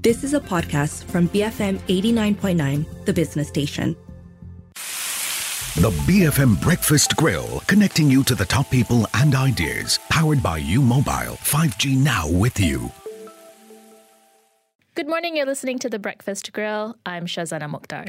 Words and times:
This 0.00 0.22
is 0.22 0.32
a 0.32 0.38
podcast 0.38 1.02
from 1.06 1.28
BFM 1.30 1.78
89.9, 1.88 3.04
the 3.04 3.12
business 3.12 3.48
station. 3.48 3.96
The 5.74 5.90
BFM 6.06 6.62
Breakfast 6.62 7.16
Grill, 7.16 7.64
connecting 7.66 8.08
you 8.08 8.22
to 8.24 8.36
the 8.36 8.44
top 8.44 8.70
people 8.70 9.08
and 9.14 9.34
ideas. 9.34 9.98
Powered 10.08 10.40
by 10.40 10.58
U 10.58 10.82
Mobile, 10.82 11.34
5G 11.42 11.96
now 11.96 12.30
with 12.30 12.60
you. 12.60 12.92
Good 14.94 15.08
morning, 15.08 15.36
you're 15.36 15.46
listening 15.46 15.80
to 15.80 15.88
The 15.88 15.98
Breakfast 15.98 16.52
Grill. 16.52 16.94
I'm 17.04 17.26
Shazana 17.26 17.68
Mukhtar. 17.68 18.06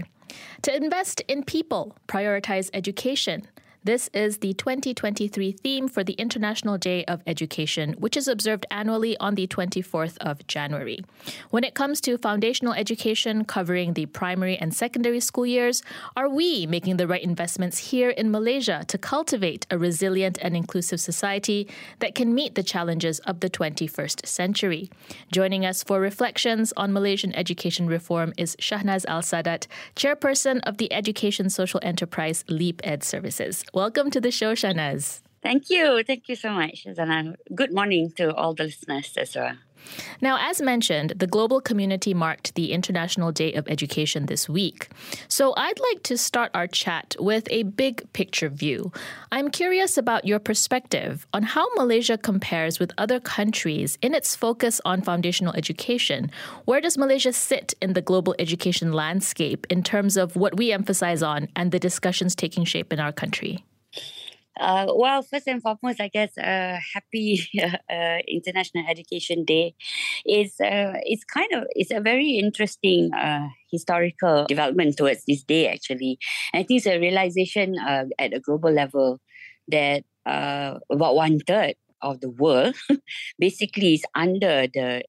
To 0.61 0.75
invest 0.75 1.21
in 1.21 1.43
people, 1.43 1.95
prioritize 2.07 2.69
education. 2.71 3.47
This 3.82 4.09
is 4.14 4.39
the 4.39 4.54
2023 4.55 5.54
theme 5.54 5.88
for 5.88 6.04
the 6.04 6.11
International 6.14 6.78
Day 6.78 7.05
of 7.05 7.23
Education, 7.25 7.93
which 7.93 8.18
is 8.18 8.28
observed 8.28 8.66
annually 8.70 9.16
on 9.20 9.36
the 9.36 9.48
24th 9.48 10.18
of 10.18 10.46
January. 10.48 11.00
When 11.50 11.64
it 11.64 11.75
comes 11.75 12.02
to 12.02 12.18
foundational 12.18 12.73
education 12.73 13.46
covering 13.46 13.93
the 13.93 14.06
primary 14.07 14.57
and 14.57 14.73
secondary 14.73 15.21
school 15.21 15.46
years, 15.46 15.82
are 16.18 16.28
we 16.28 16.65
making 16.65 16.97
the 16.97 17.07
right 17.07 17.23
investments 17.23 17.78
here 17.78 18.10
in 18.10 18.29
Malaysia 18.29 18.84
to 18.86 18.97
cultivate 18.97 19.65
a 19.71 19.78
resilient 19.78 20.37
and 20.42 20.57
inclusive 20.57 21.00
society 21.00 21.65
that 22.00 22.15
can 22.15 22.36
meet 22.36 22.56
the 22.56 22.64
challenges 22.64 23.20
of 23.20 23.39
the 23.39 23.50
21st 23.50 24.25
century? 24.25 24.92
Joining 25.32 25.65
us 25.65 25.84
for 25.84 26.01
reflections 26.01 26.73
on 26.75 26.92
Malaysian 26.92 27.34
education 27.34 27.87
reform 27.87 28.34
is 28.36 28.57
Shahnaz 28.57 29.06
Al 29.07 29.21
Sadat, 29.21 29.68
chairperson 29.96 30.59
of 30.64 30.79
the 30.79 30.92
Education 30.92 31.50
Social 31.50 31.79
Enterprise 31.82 32.44
Leap 32.50 32.81
Ed 32.84 33.06
Services. 33.06 33.64
Welcome 33.73 34.09
to 34.11 34.22
the 34.22 34.31
show, 34.31 34.53
Shahnaz. 34.55 35.22
Thank 35.44 35.69
you. 35.69 36.03
Thank 36.03 36.28
you 36.28 36.36
so 36.36 36.52
much, 36.52 36.86
Shazana. 36.86 37.36
Good 37.53 37.73
morning 37.73 38.11
to 38.17 38.33
all 38.36 38.53
the 38.53 38.64
listeners 38.66 39.16
as 39.17 39.36
well. 39.36 39.55
Now, 40.22 40.38
as 40.39 40.61
mentioned, 40.61 41.14
the 41.17 41.28
global 41.28 41.61
community 41.61 42.14
marked 42.14 42.56
the 42.56 42.72
International 42.72 43.31
Day 43.31 43.53
of 43.53 43.67
Education 43.67 44.25
this 44.25 44.50
week. 44.50 44.89
So 45.28 45.53
I'd 45.56 45.80
like 45.80 46.03
to 46.03 46.17
start 46.17 46.52
our 46.53 46.67
chat 46.67 47.16
with 47.20 47.48
a 47.50 47.64
big 47.64 48.12
picture 48.14 48.50
view. 48.50 48.92
I'm 49.31 49.50
curious 49.50 49.98
about 49.98 50.26
your 50.26 50.40
perspective 50.40 51.26
on 51.34 51.44
how 51.44 51.68
Malaysia 51.76 52.18
compares 52.18 52.80
with 52.80 52.92
other 52.98 53.20
countries 53.20 53.98
in 54.02 54.14
its 54.14 54.36
focus 54.36 54.81
on 54.86 55.02
foundational 55.02 55.53
education. 55.56 56.31
Where 56.66 56.81
does 56.81 56.98
Malaysia 56.98 57.34
sit 57.34 57.73
in 57.81 57.94
the 57.94 58.02
global 58.02 58.36
education 58.40 58.94
landscape 58.94 59.66
in 59.70 59.84
terms 59.84 60.18
of 60.18 60.36
what 60.36 60.58
we 60.58 60.72
emphasize 60.72 61.23
on 61.23 61.48
and 61.56 61.72
the 61.72 61.80
discussions 61.80 62.36
taking 62.36 62.66
shape 62.66 62.92
in 62.92 63.00
our 63.00 63.12
country? 63.12 63.64
Uh, 64.60 64.88
well, 64.94 65.22
first 65.22 65.48
and 65.48 65.62
foremost, 65.62 66.02
I 66.02 66.10
guess 66.10 66.38
uh, 66.38 66.78
happy 66.94 67.48
uh, 67.64 68.18
International 68.28 68.84
Education 68.90 69.46
Day 69.46 69.74
is 70.26 70.60
uh, 70.60 71.00
it's 71.04 71.24
kind 71.24 71.48
of 71.54 71.64
it's 71.72 71.92
a 71.92 72.02
very 72.02 72.32
interesting 72.32 73.14
uh, 73.14 73.48
historical 73.72 74.46
development 74.48 74.98
towards 74.98 75.24
this 75.26 75.44
day. 75.44 75.70
Actually, 75.70 76.20
and 76.54 76.62
I 76.62 76.64
think 76.64 76.80
it's 76.80 76.88
a 76.88 77.00
realization 77.00 77.78
uh, 77.80 78.06
at 78.20 78.34
a 78.34 78.40
global 78.40 78.72
level 78.72 79.22
that 79.70 80.04
about 80.26 81.16
one 81.16 81.40
third 81.40 81.76
of 82.02 82.20
the 82.22 82.30
world 82.30 82.76
basically 83.40 83.96
is 83.96 84.04
under 84.14 84.68
the 84.68 85.04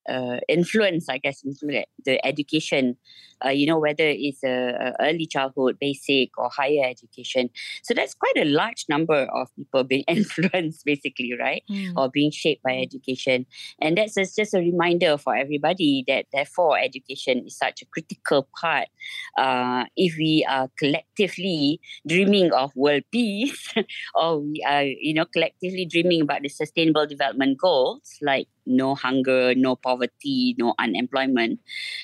influence, 0.48 1.09
I 1.09 1.19
guess, 1.19 1.43
the 1.43 2.25
education 2.25 2.97
uh, 3.44 3.50
you 3.50 3.66
know, 3.66 3.78
whether 3.78 4.05
it's 4.06 4.42
a, 4.44 4.94
a, 5.00 5.05
early 5.05 5.27
childhood, 5.27 5.78
basic, 5.80 6.30
or 6.38 6.50
higher 6.50 6.84
education. 6.84 7.50
So 7.82 7.94
that's 7.94 8.14
quite 8.14 8.36
a 8.36 8.44
large 8.44 8.86
number 8.88 9.28
of 9.34 9.48
people 9.56 9.84
being 9.84 10.05
influenced, 10.08 10.84
basically, 10.84 11.34
right, 11.38 11.62
mm. 11.70 11.92
or 11.97 12.08
being 12.10 12.30
shaped 12.30 12.62
by 12.62 12.77
education. 12.77 13.47
And 13.80 13.97
that's 13.97 14.14
just, 14.14 14.36
just 14.36 14.55
a 14.55 14.58
reminder 14.58 15.19
for 15.19 15.34
everybody 15.34 16.05
that 16.08 16.27
therefore 16.32 16.78
education 16.78 17.44
is 17.47 17.56
such 17.56 17.82
a 17.82 17.86
critical 17.86 18.48
part. 18.60 18.88
Uh, 19.36 19.84
if 19.97 20.16
we 20.16 20.47
are 20.48 20.69
collectively 20.78 21.80
dreaming 22.06 22.52
of 22.52 22.72
world 22.75 23.02
peace, 23.12 23.72
or 24.15 24.41
we 24.41 24.65
are, 24.66 24.84
you 24.84 25.15
know, 25.15 25.25
collectively 25.25 25.84
dreaming 25.84 26.22
about 26.22 26.42
the 26.42 26.48
sustainable 26.48 27.06
development 27.06 27.59
goals 27.59 28.00
like 28.22 28.48
no 28.66 28.94
hunger, 28.94 29.54
no 29.54 29.76
poverty, 29.76 30.54
no 30.59 30.75
unemployment. 30.78 31.60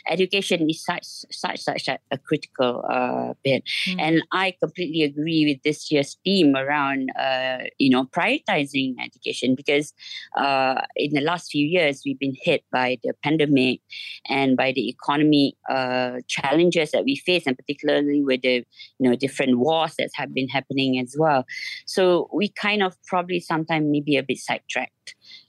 Education 0.09 0.69
is 0.69 0.85
such 0.85 1.05
such 1.05 1.61
such 1.61 1.89
a, 1.89 1.99
a 2.11 2.19
critical 2.19 2.85
uh, 2.89 3.35
bit, 3.45 3.65
mm. 3.89 3.97
and 3.99 4.23
I 4.33 4.55
completely 4.61 5.03
agree 5.03 5.47
with 5.47 5.63
this 5.63 5.91
year's 5.91 6.17
theme 6.25 6.57
around 6.57 7.11
uh, 7.19 7.65
you 7.79 7.91
know 7.91 8.05
prioritizing 8.05 8.97
education 9.03 9.55
because 9.55 9.93
uh, 10.37 10.83
in 10.97 11.13
the 11.13 11.21
last 11.21 11.51
few 11.51 11.67
years 11.67 12.03
we've 12.05 12.19
been 12.19 12.37
hit 12.41 12.65
by 12.73 12.99
the 13.03 13.13
pandemic 13.23 13.81
and 14.29 14.57
by 14.57 14.73
the 14.73 14.89
economy 14.89 15.57
uh, 15.71 16.19
challenges 16.27 16.91
that 16.93 17.05
we 17.05 17.17
face, 17.17 17.47
and 17.47 17.57
particularly 17.57 18.23
with 18.23 18.43
the 18.43 18.65
you 18.99 19.11
know 19.11 19.17
different 19.17 19.59
wars 19.59 19.95
that 19.99 20.11
have 20.15 20.35
been 20.35 20.49
happening 20.49 20.99
as 20.99 21.15
well. 21.19 21.45
So 21.87 22.29
we 22.33 22.49
kind 22.49 22.83
of 22.83 22.97
probably 23.07 23.41
sometimes 23.41 23.87
maybe 23.89 24.17
a 24.17 24.23
bit 24.23 24.39
sidetracked 24.39 24.93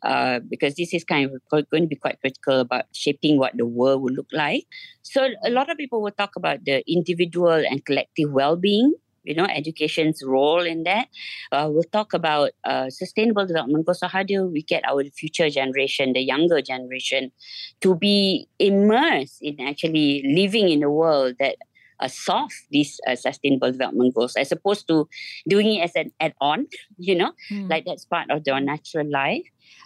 uh, 0.03 0.39
because 0.39 0.75
this 0.75 0.93
is 0.93 1.03
kind 1.03 1.29
of 1.29 1.65
going 1.69 1.83
to 1.83 1.87
be 1.87 1.95
quite 1.95 2.19
critical 2.21 2.59
about 2.59 2.85
shaping 2.93 3.37
what 3.37 3.55
the 3.55 3.65
world 3.65 4.01
will 4.01 4.13
look 4.13 4.29
like. 4.31 4.65
So 5.03 5.29
a 5.43 5.49
lot 5.49 5.69
of 5.69 5.77
people 5.77 6.01
will 6.01 6.11
talk 6.11 6.35
about 6.35 6.65
the 6.65 6.83
individual 6.91 7.53
and 7.53 7.83
collective 7.85 8.31
well-being. 8.31 8.93
You 9.23 9.35
know, 9.35 9.43
education's 9.43 10.23
role 10.25 10.61
in 10.61 10.83
that. 10.83 11.09
Uh, 11.51 11.67
we'll 11.69 11.83
talk 11.91 12.13
about 12.13 12.51
uh, 12.63 12.89
sustainable 12.89 13.45
development. 13.45 13.85
So, 13.93 14.07
how 14.07 14.23
do 14.23 14.45
we 14.45 14.61
get 14.61 14.87
our 14.87 15.03
future 15.03 15.49
generation, 15.49 16.13
the 16.13 16.21
younger 16.21 16.61
generation, 16.61 17.33
to 17.81 17.93
be 17.93 18.47
immersed 18.57 19.39
in 19.41 19.59
actually 19.59 20.23
living 20.33 20.69
in 20.69 20.81
a 20.81 20.89
world 20.89 21.35
that 21.41 21.57
uh, 21.99 22.07
solve 22.07 22.51
these 22.71 22.99
uh, 23.07 23.15
sustainable 23.15 23.71
development 23.71 24.13
goals 24.13 24.35
as 24.35 24.51
opposed 24.51 24.87
to 24.87 25.07
doing 25.47 25.75
it 25.75 25.81
as 25.81 25.91
an 25.95 26.11
add-on 26.19 26.67
you 26.97 27.15
know 27.15 27.31
mm. 27.51 27.69
like 27.69 27.85
that's 27.85 28.05
part 28.05 28.29
of 28.29 28.43
their 28.43 28.59
natural 28.59 29.09
life 29.09 29.45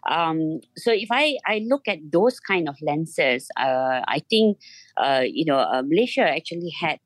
um, 0.10 0.60
so 0.76 0.92
if 0.92 1.10
I, 1.12 1.38
I 1.46 1.66
look 1.68 1.88
at 1.88 2.00
those 2.12 2.40
kind 2.40 2.68
of 2.68 2.76
lenses 2.82 3.50
uh, 3.58 4.02
i 4.08 4.22
think 4.30 4.58
uh, 4.98 5.24
you 5.26 5.46
know 5.46 5.58
uh, 5.60 5.82
malaysia 5.86 6.22
actually 6.22 6.72
had 6.80 7.00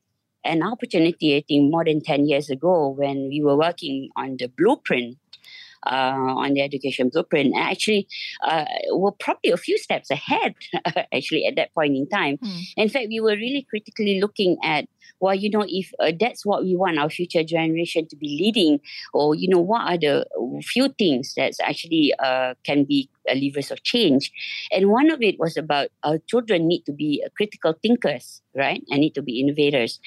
an 0.44 0.62
opportunity 0.64 1.36
i 1.38 1.44
think 1.48 1.72
more 1.72 1.84
than 1.86 2.02
10 2.02 2.28
years 2.28 2.50
ago 2.50 2.90
when 2.90 3.30
we 3.30 3.42
were 3.42 3.58
working 3.58 4.10
on 4.16 4.38
the 4.38 4.48
blueprint 4.48 5.18
uh, 5.86 6.34
on 6.36 6.54
the 6.54 6.62
education 6.62 7.10
blueprint. 7.10 7.54
And 7.54 7.64
actually, 7.64 8.08
uh, 8.44 8.66
we're 8.92 9.12
probably 9.12 9.52
a 9.52 9.58
few 9.58 9.78
steps 9.78 10.10
ahead, 10.10 10.56
actually, 11.14 11.46
at 11.46 11.56
that 11.56 11.74
point 11.74 11.96
in 11.96 12.08
time. 12.10 12.38
Mm. 12.38 12.62
In 12.78 12.90
fact, 12.90 13.08
we 13.10 13.20
were 13.20 13.36
really 13.36 13.66
critically 13.70 14.20
looking 14.20 14.58
at 14.64 14.88
well, 15.20 15.36
you 15.36 15.50
know, 15.50 15.66
if 15.68 15.92
uh, 16.00 16.12
that's 16.20 16.46
what 16.46 16.64
we 16.64 16.76
want 16.76 17.00
our 17.00 17.10
future 17.10 17.44
generation 17.44 18.08
to 18.08 18.16
be 18.16 18.28
leading, 18.28 18.80
or 19.14 19.36
you 19.36 19.48
know, 19.48 19.60
what 19.60 19.82
are 19.82 19.98
the 19.98 20.26
few 20.64 20.90
things 20.90 21.34
that 21.36 21.54
actually 21.64 22.14
uh, 22.20 22.54
can 22.64 22.84
be 22.84 23.10
levers 23.34 23.72
of 23.72 23.82
change, 23.84 24.32
and 24.72 24.90
one 24.90 25.10
of 25.10 25.22
it 25.22 25.40
was 25.40 25.58
about 25.58 25.88
our 26.04 26.20
children 26.28 26.68
need 26.68 26.84
to 26.86 26.92
be 26.92 27.24
uh, 27.26 27.30
critical 27.36 27.74
thinkers, 27.82 28.42
right, 28.56 28.84
and 28.90 29.02
need 29.02 29.16
to 29.16 29.22
be 29.22 29.40
innovators, 29.40 30.00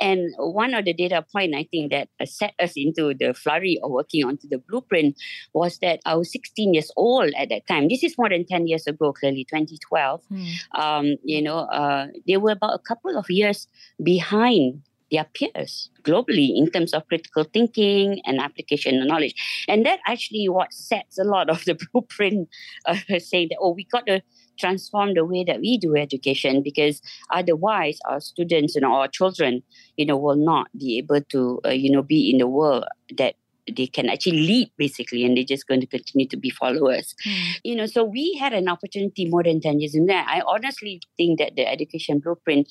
and 0.00 0.34
one 0.38 0.74
of 0.74 0.84
the 0.84 0.92
data 0.92 1.24
point 1.32 1.54
I 1.54 1.68
think 1.70 1.90
that 1.92 2.08
uh, 2.20 2.26
set 2.26 2.54
us 2.60 2.72
into 2.76 3.14
the 3.14 3.34
flurry 3.34 3.78
of 3.82 3.90
working 3.90 4.24
onto 4.24 4.48
the 4.48 4.58
blueprint 4.58 5.16
was 5.52 5.78
that 5.78 6.00
I 6.04 6.14
was 6.16 6.32
16 6.32 6.74
years 6.74 6.90
old 6.96 7.32
at 7.36 7.48
that 7.50 7.66
time. 7.66 7.88
This 7.88 8.02
is 8.02 8.16
more 8.18 8.28
than 8.28 8.44
10 8.44 8.66
years 8.66 8.86
ago, 8.86 9.12
clearly 9.12 9.44
2012. 9.44 10.22
Mm. 10.30 10.54
Um, 10.74 11.16
you 11.22 11.42
know, 11.42 11.58
uh, 11.58 12.08
they 12.26 12.36
were 12.36 12.52
about 12.52 12.74
a 12.74 12.78
couple 12.78 13.16
of 13.16 13.30
years 13.30 13.68
behind 14.02 14.43
behind 14.44 14.82
their 15.10 15.24
peers 15.24 15.90
globally 16.02 16.56
in 16.56 16.70
terms 16.70 16.92
of 16.92 17.06
critical 17.06 17.44
thinking 17.44 18.20
and 18.24 18.40
application 18.40 19.00
of 19.00 19.06
knowledge. 19.06 19.34
And 19.68 19.84
that 19.86 20.00
actually 20.06 20.48
what 20.48 20.72
sets 20.72 21.18
a 21.18 21.24
lot 21.24 21.50
of 21.50 21.64
the 21.64 21.78
blueprint 21.92 22.48
uh, 22.86 22.96
saying 23.18 23.48
that, 23.50 23.58
oh, 23.60 23.72
we 23.72 23.84
got 23.84 24.06
to 24.06 24.22
transform 24.58 25.14
the 25.14 25.24
way 25.24 25.44
that 25.44 25.60
we 25.60 25.78
do 25.78 25.96
education 25.96 26.62
because 26.62 27.02
otherwise 27.30 27.98
our 28.08 28.20
students 28.20 28.76
and 28.76 28.84
our 28.84 29.08
children, 29.08 29.62
you 29.96 30.06
know, 30.06 30.16
will 30.16 30.36
not 30.36 30.68
be 30.78 30.98
able 30.98 31.20
to, 31.20 31.60
uh, 31.64 31.70
you 31.70 31.90
know, 31.90 32.02
be 32.02 32.30
in 32.30 32.38
the 32.38 32.48
world 32.48 32.84
that 33.16 33.34
they 33.72 33.86
can 33.86 34.08
actually 34.08 34.40
lead 34.40 34.70
basically 34.76 35.24
and 35.24 35.36
they're 35.36 35.44
just 35.44 35.66
going 35.66 35.80
to 35.80 35.86
continue 35.86 36.28
to 36.28 36.36
be 36.36 36.50
followers. 36.50 37.14
Mm. 37.26 37.54
you 37.64 37.76
know 37.76 37.86
so 37.86 38.04
we 38.04 38.36
had 38.38 38.52
an 38.52 38.68
opportunity 38.68 39.26
more 39.26 39.42
than 39.42 39.60
10 39.60 39.80
years 39.80 39.94
in 39.94 40.06
that 40.06 40.26
i 40.28 40.42
honestly 40.46 41.00
think 41.16 41.38
that 41.38 41.56
the 41.56 41.66
education 41.66 42.18
blueprint 42.18 42.68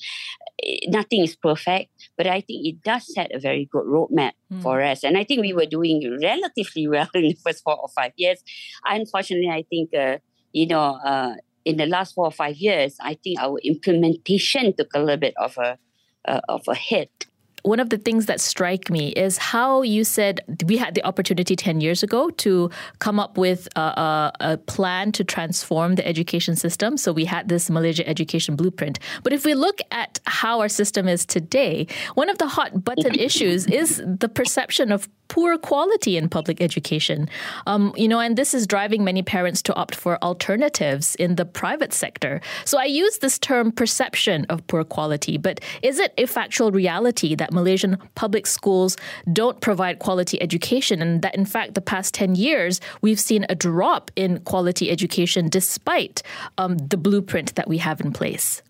eh, 0.62 0.78
nothing 0.88 1.22
is 1.22 1.36
perfect 1.36 1.90
but 2.16 2.26
i 2.26 2.40
think 2.40 2.66
it 2.66 2.82
does 2.82 3.12
set 3.12 3.30
a 3.34 3.38
very 3.38 3.68
good 3.70 3.84
roadmap 3.84 4.32
mm. 4.52 4.62
for 4.62 4.82
us. 4.82 5.04
And 5.04 5.16
i 5.18 5.24
think 5.24 5.40
we 5.40 5.52
were 5.52 5.66
doing 5.66 6.18
relatively 6.22 6.86
well 6.94 7.08
in 7.14 7.22
the 7.22 7.38
first 7.44 7.62
four 7.62 7.76
or 7.76 7.88
five 7.88 8.12
years. 8.16 8.42
Unfortunately 8.84 9.50
i 9.50 9.64
think 9.68 9.94
uh, 9.94 10.18
you 10.52 10.66
know 10.66 10.98
uh, 11.04 11.34
in 11.64 11.76
the 11.76 11.86
last 11.86 12.14
four 12.14 12.26
or 12.26 12.32
five 12.32 12.56
years 12.56 12.96
i 13.00 13.14
think 13.14 13.38
our 13.40 13.58
implementation 13.64 14.74
took 14.76 14.88
a 14.94 15.00
little 15.00 15.16
bit 15.16 15.34
of 15.38 15.56
a 15.58 15.78
uh, 16.26 16.40
of 16.48 16.62
a 16.68 16.74
hit 16.74 17.26
one 17.64 17.80
of 17.80 17.88
the 17.88 17.96
things 17.96 18.26
that 18.26 18.40
strike 18.40 18.90
me 18.90 19.08
is 19.12 19.38
how 19.38 19.80
you 19.80 20.04
said 20.04 20.40
we 20.66 20.76
had 20.76 20.94
the 20.94 21.02
opportunity 21.04 21.56
10 21.56 21.80
years 21.80 22.02
ago 22.02 22.28
to 22.30 22.70
come 22.98 23.18
up 23.18 23.38
with 23.38 23.68
a, 23.74 23.80
a, 23.80 24.32
a 24.40 24.56
plan 24.58 25.12
to 25.12 25.24
transform 25.24 25.94
the 25.94 26.06
education 26.06 26.56
system. 26.56 26.98
So 26.98 27.10
we 27.10 27.24
had 27.24 27.48
this 27.48 27.70
Malaysia 27.70 28.06
Education 28.06 28.54
Blueprint. 28.54 28.98
But 29.22 29.32
if 29.32 29.46
we 29.46 29.54
look 29.54 29.80
at 29.90 30.20
how 30.26 30.60
our 30.60 30.68
system 30.68 31.08
is 31.08 31.24
today, 31.24 31.86
one 32.14 32.28
of 32.28 32.36
the 32.36 32.48
hot 32.48 32.84
button 32.84 33.14
issues 33.14 33.66
is 33.66 34.02
the 34.04 34.28
perception 34.28 34.92
of 34.92 35.08
poor 35.28 35.56
quality 35.56 36.16
in 36.16 36.28
public 36.28 36.60
education. 36.60 37.28
Um, 37.66 37.92
you 37.96 38.08
know, 38.08 38.20
and 38.20 38.36
this 38.36 38.54
is 38.54 38.66
driving 38.66 39.04
many 39.04 39.22
parents 39.22 39.62
to 39.62 39.74
opt 39.74 39.94
for 39.94 40.22
alternatives 40.22 41.14
in 41.16 41.36
the 41.36 41.44
private 41.44 41.92
sector. 41.92 42.40
So 42.64 42.78
I 42.78 42.84
use 42.84 43.18
this 43.18 43.38
term 43.38 43.72
perception 43.72 44.44
of 44.48 44.66
poor 44.66 44.84
quality, 44.84 45.38
but 45.38 45.60
is 45.82 45.98
it 45.98 46.12
a 46.18 46.26
factual 46.26 46.70
reality 46.70 47.34
that 47.34 47.52
Malaysian 47.54 47.96
public 48.14 48.46
schools 48.46 48.96
don't 49.32 49.60
provide 49.60 49.98
quality 49.98 50.40
education 50.42 51.00
and 51.00 51.22
that 51.22 51.34
in 51.34 51.46
fact 51.46 51.74
the 51.74 51.80
past 51.80 52.12
10 52.14 52.34
years 52.34 52.80
we've 53.00 53.20
seen 53.20 53.46
a 53.48 53.54
drop 53.54 54.10
in 54.16 54.40
quality 54.40 54.90
education 54.90 55.48
despite 55.48 56.22
um, 56.58 56.76
the 56.78 56.96
blueprint 56.96 57.54
that 57.54 57.68
we 57.68 57.78
have 57.78 58.00
in 58.00 58.12
place? 58.12 58.62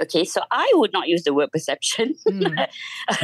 Okay, 0.00 0.24
so 0.24 0.40
I 0.50 0.70
would 0.76 0.92
not 0.92 1.08
use 1.08 1.24
the 1.24 1.34
word 1.34 1.52
perception 1.52 2.14
mm. 2.26 2.66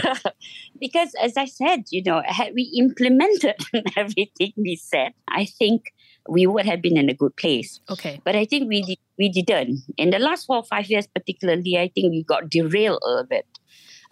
because, 0.80 1.14
as 1.22 1.36
I 1.36 1.46
said, 1.46 1.84
you 1.90 2.02
know, 2.02 2.22
had 2.26 2.52
we 2.54 2.64
implemented 2.78 3.54
everything 3.96 4.52
we 4.56 4.76
said, 4.76 5.12
I 5.28 5.46
think 5.46 5.94
we 6.28 6.46
would 6.46 6.66
have 6.66 6.82
been 6.82 6.98
in 6.98 7.08
a 7.08 7.14
good 7.14 7.34
place. 7.36 7.80
Okay, 7.88 8.20
but 8.22 8.36
I 8.36 8.44
think 8.44 8.68
we 8.68 8.98
we 9.18 9.30
didn't. 9.30 9.80
In 9.96 10.10
the 10.10 10.18
last 10.18 10.44
four 10.46 10.56
or 10.56 10.64
five 10.64 10.86
years, 10.90 11.06
particularly, 11.06 11.78
I 11.78 11.88
think 11.94 12.10
we 12.10 12.22
got 12.22 12.50
derailed 12.50 13.00
a 13.02 13.08
little 13.08 13.24
bit 13.24 13.46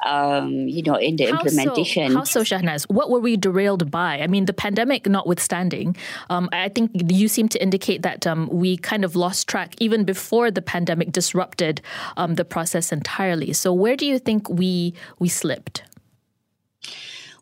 um, 0.04 0.50
you 0.68 0.82
know, 0.82 0.96
in 0.96 1.16
the 1.16 1.26
how 1.26 1.32
implementation. 1.32 2.10
So, 2.10 2.18
how 2.18 2.24
so, 2.24 2.40
Shahnaz? 2.42 2.88
What 2.90 3.10
were 3.10 3.20
we 3.20 3.36
derailed 3.36 3.90
by? 3.90 4.20
I 4.20 4.26
mean, 4.26 4.44
the 4.44 4.52
pandemic 4.52 5.06
notwithstanding, 5.06 5.96
um, 6.28 6.48
I 6.52 6.68
think 6.68 6.90
you 7.10 7.28
seem 7.28 7.48
to 7.48 7.62
indicate 7.62 8.02
that 8.02 8.26
um, 8.26 8.48
we 8.52 8.76
kind 8.76 9.04
of 9.04 9.16
lost 9.16 9.48
track 9.48 9.74
even 9.78 10.04
before 10.04 10.50
the 10.50 10.62
pandemic 10.62 11.12
disrupted 11.12 11.80
um, 12.16 12.34
the 12.34 12.44
process 12.44 12.92
entirely. 12.92 13.52
So, 13.52 13.72
where 13.72 13.96
do 13.96 14.06
you 14.06 14.18
think 14.18 14.48
we 14.48 14.94
we 15.18 15.28
slipped? 15.28 15.82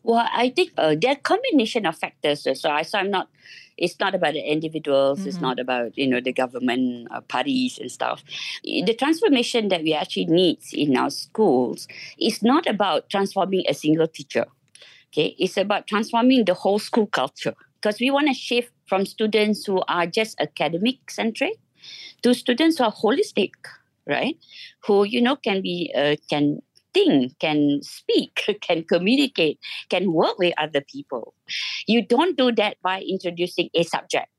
Well, 0.03 0.27
I 0.31 0.49
think 0.49 0.71
uh, 0.77 0.95
there 0.99 1.11
are 1.11 1.15
combination 1.15 1.85
of 1.85 1.97
factors. 1.97 2.43
So, 2.43 2.69
I 2.69 2.83
so 2.83 2.99
I'm 2.99 3.09
not 3.09 3.27
it's 3.77 3.99
not 3.99 4.15
about 4.15 4.33
the 4.33 4.39
individuals 4.39 5.19
mm-hmm. 5.19 5.27
it's 5.27 5.41
not 5.41 5.59
about 5.59 5.97
you 5.97 6.07
know 6.07 6.21
the 6.21 6.33
government 6.33 7.07
uh, 7.11 7.21
parties 7.21 7.77
and 7.79 7.91
stuff. 7.91 8.23
The 8.63 8.95
transformation 8.97 9.69
that 9.69 9.83
we 9.83 9.93
actually 9.93 10.25
need 10.25 10.59
in 10.73 10.95
our 10.97 11.09
schools 11.09 11.87
is 12.19 12.41
not 12.41 12.67
about 12.67 13.09
transforming 13.09 13.63
a 13.67 13.73
single 13.73 14.07
teacher 14.07 14.45
okay? 15.11 15.35
It's 15.39 15.57
about 15.57 15.87
transforming 15.87 16.45
the 16.45 16.53
whole 16.53 16.79
school 16.79 17.07
culture 17.07 17.55
because 17.81 17.99
we 17.99 18.11
want 18.11 18.27
to 18.27 18.33
shift 18.33 18.71
from 18.87 19.05
students 19.05 19.65
who 19.65 19.81
are 19.87 20.05
just 20.05 20.39
academic 20.39 21.09
centric 21.09 21.53
to 22.21 22.33
students 22.33 22.77
who 22.77 22.85
are 22.85 22.93
holistic 22.93 23.51
right? 24.07 24.37
Who 24.85 25.03
you 25.03 25.21
know 25.21 25.35
can 25.35 25.61
be 25.61 25.91
uh, 25.95 26.15
can 26.29 26.61
think, 26.95 27.37
can 27.39 27.79
speak, 27.83 28.57
can 28.61 28.83
communicate, 28.83 29.59
can 29.89 30.13
work 30.13 30.39
with 30.39 30.53
other 30.57 30.81
people. 30.81 31.35
You 31.87 32.05
don't 32.05 32.37
do 32.37 32.51
that 32.53 32.77
by 32.81 33.01
introducing 33.01 33.69
a 33.75 33.83
subject. 33.83 34.29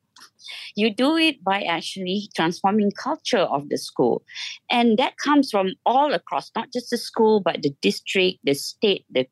You 0.75 0.95
do 0.95 1.17
it 1.17 1.43
by 1.43 1.63
actually 1.63 2.29
transforming 2.35 2.93
culture 2.93 3.47
of 3.57 3.69
the 3.69 3.79
school. 3.79 4.23
And 4.71 4.99
that 4.99 5.19
comes 5.19 5.51
from 5.51 5.75
all 5.85 6.15
across, 6.15 6.51
not 6.55 6.73
just 6.73 6.91
the 6.91 6.99
school, 6.99 7.41
but 7.41 7.63
the 7.63 7.75
district, 7.83 8.39
the 8.45 8.55
state, 8.55 9.05
the 9.11 9.27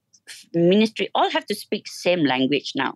ministry, 0.54 1.10
all 1.14 1.30
have 1.30 1.46
to 1.46 1.54
speak 1.54 1.86
same 1.86 2.24
language 2.24 2.72
now. 2.74 2.94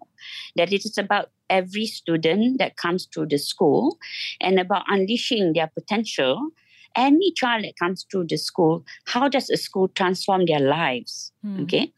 That 0.56 0.72
it 0.72 0.84
is 0.84 0.98
about 0.98 1.30
every 1.48 1.86
student 1.86 2.58
that 2.58 2.76
comes 2.76 3.06
to 3.06 3.26
the 3.26 3.38
school 3.38 3.98
and 4.40 4.58
about 4.58 4.84
unleashing 4.88 5.52
their 5.52 5.68
potential 5.68 6.50
any 6.96 7.32
child 7.32 7.64
that 7.64 7.78
comes 7.78 8.06
through 8.10 8.26
the 8.28 8.36
school, 8.36 8.84
how 9.06 9.28
does 9.28 9.50
a 9.50 9.56
school 9.56 9.88
transform 9.88 10.46
their 10.46 10.60
lives? 10.60 11.32
Mm. 11.44 11.62
Okay. 11.62 11.92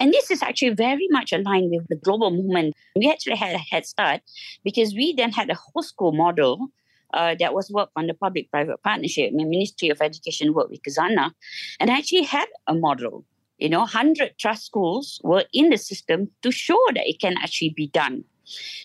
And 0.00 0.12
this 0.12 0.30
is 0.30 0.42
actually 0.42 0.74
very 0.74 1.08
much 1.10 1.32
aligned 1.32 1.70
with 1.70 1.86
the 1.88 1.96
global 1.96 2.30
movement. 2.30 2.74
We 2.94 3.10
actually 3.10 3.36
had 3.36 3.54
a 3.54 3.58
head 3.58 3.86
start 3.86 4.20
because 4.64 4.94
we 4.94 5.14
then 5.14 5.32
had 5.32 5.50
a 5.50 5.54
whole 5.54 5.82
school 5.82 6.12
model 6.12 6.68
uh, 7.14 7.34
that 7.38 7.54
was 7.54 7.70
worked 7.70 7.92
on 7.96 8.06
the 8.06 8.14
public 8.14 8.50
private 8.50 8.82
partnership. 8.82 9.32
The 9.36 9.44
Ministry 9.44 9.88
of 9.88 10.00
Education 10.00 10.52
worked 10.52 10.70
with 10.70 10.82
Khazanah 10.82 11.32
and 11.80 11.90
actually 11.90 12.24
had 12.24 12.48
a 12.66 12.74
model. 12.74 13.24
You 13.58 13.70
know, 13.70 13.80
100 13.80 14.38
trust 14.38 14.66
schools 14.66 15.18
were 15.24 15.44
in 15.52 15.70
the 15.70 15.78
system 15.78 16.30
to 16.42 16.50
show 16.50 16.78
that 16.94 17.08
it 17.08 17.20
can 17.20 17.36
actually 17.38 17.72
be 17.74 17.88
done. 17.88 18.24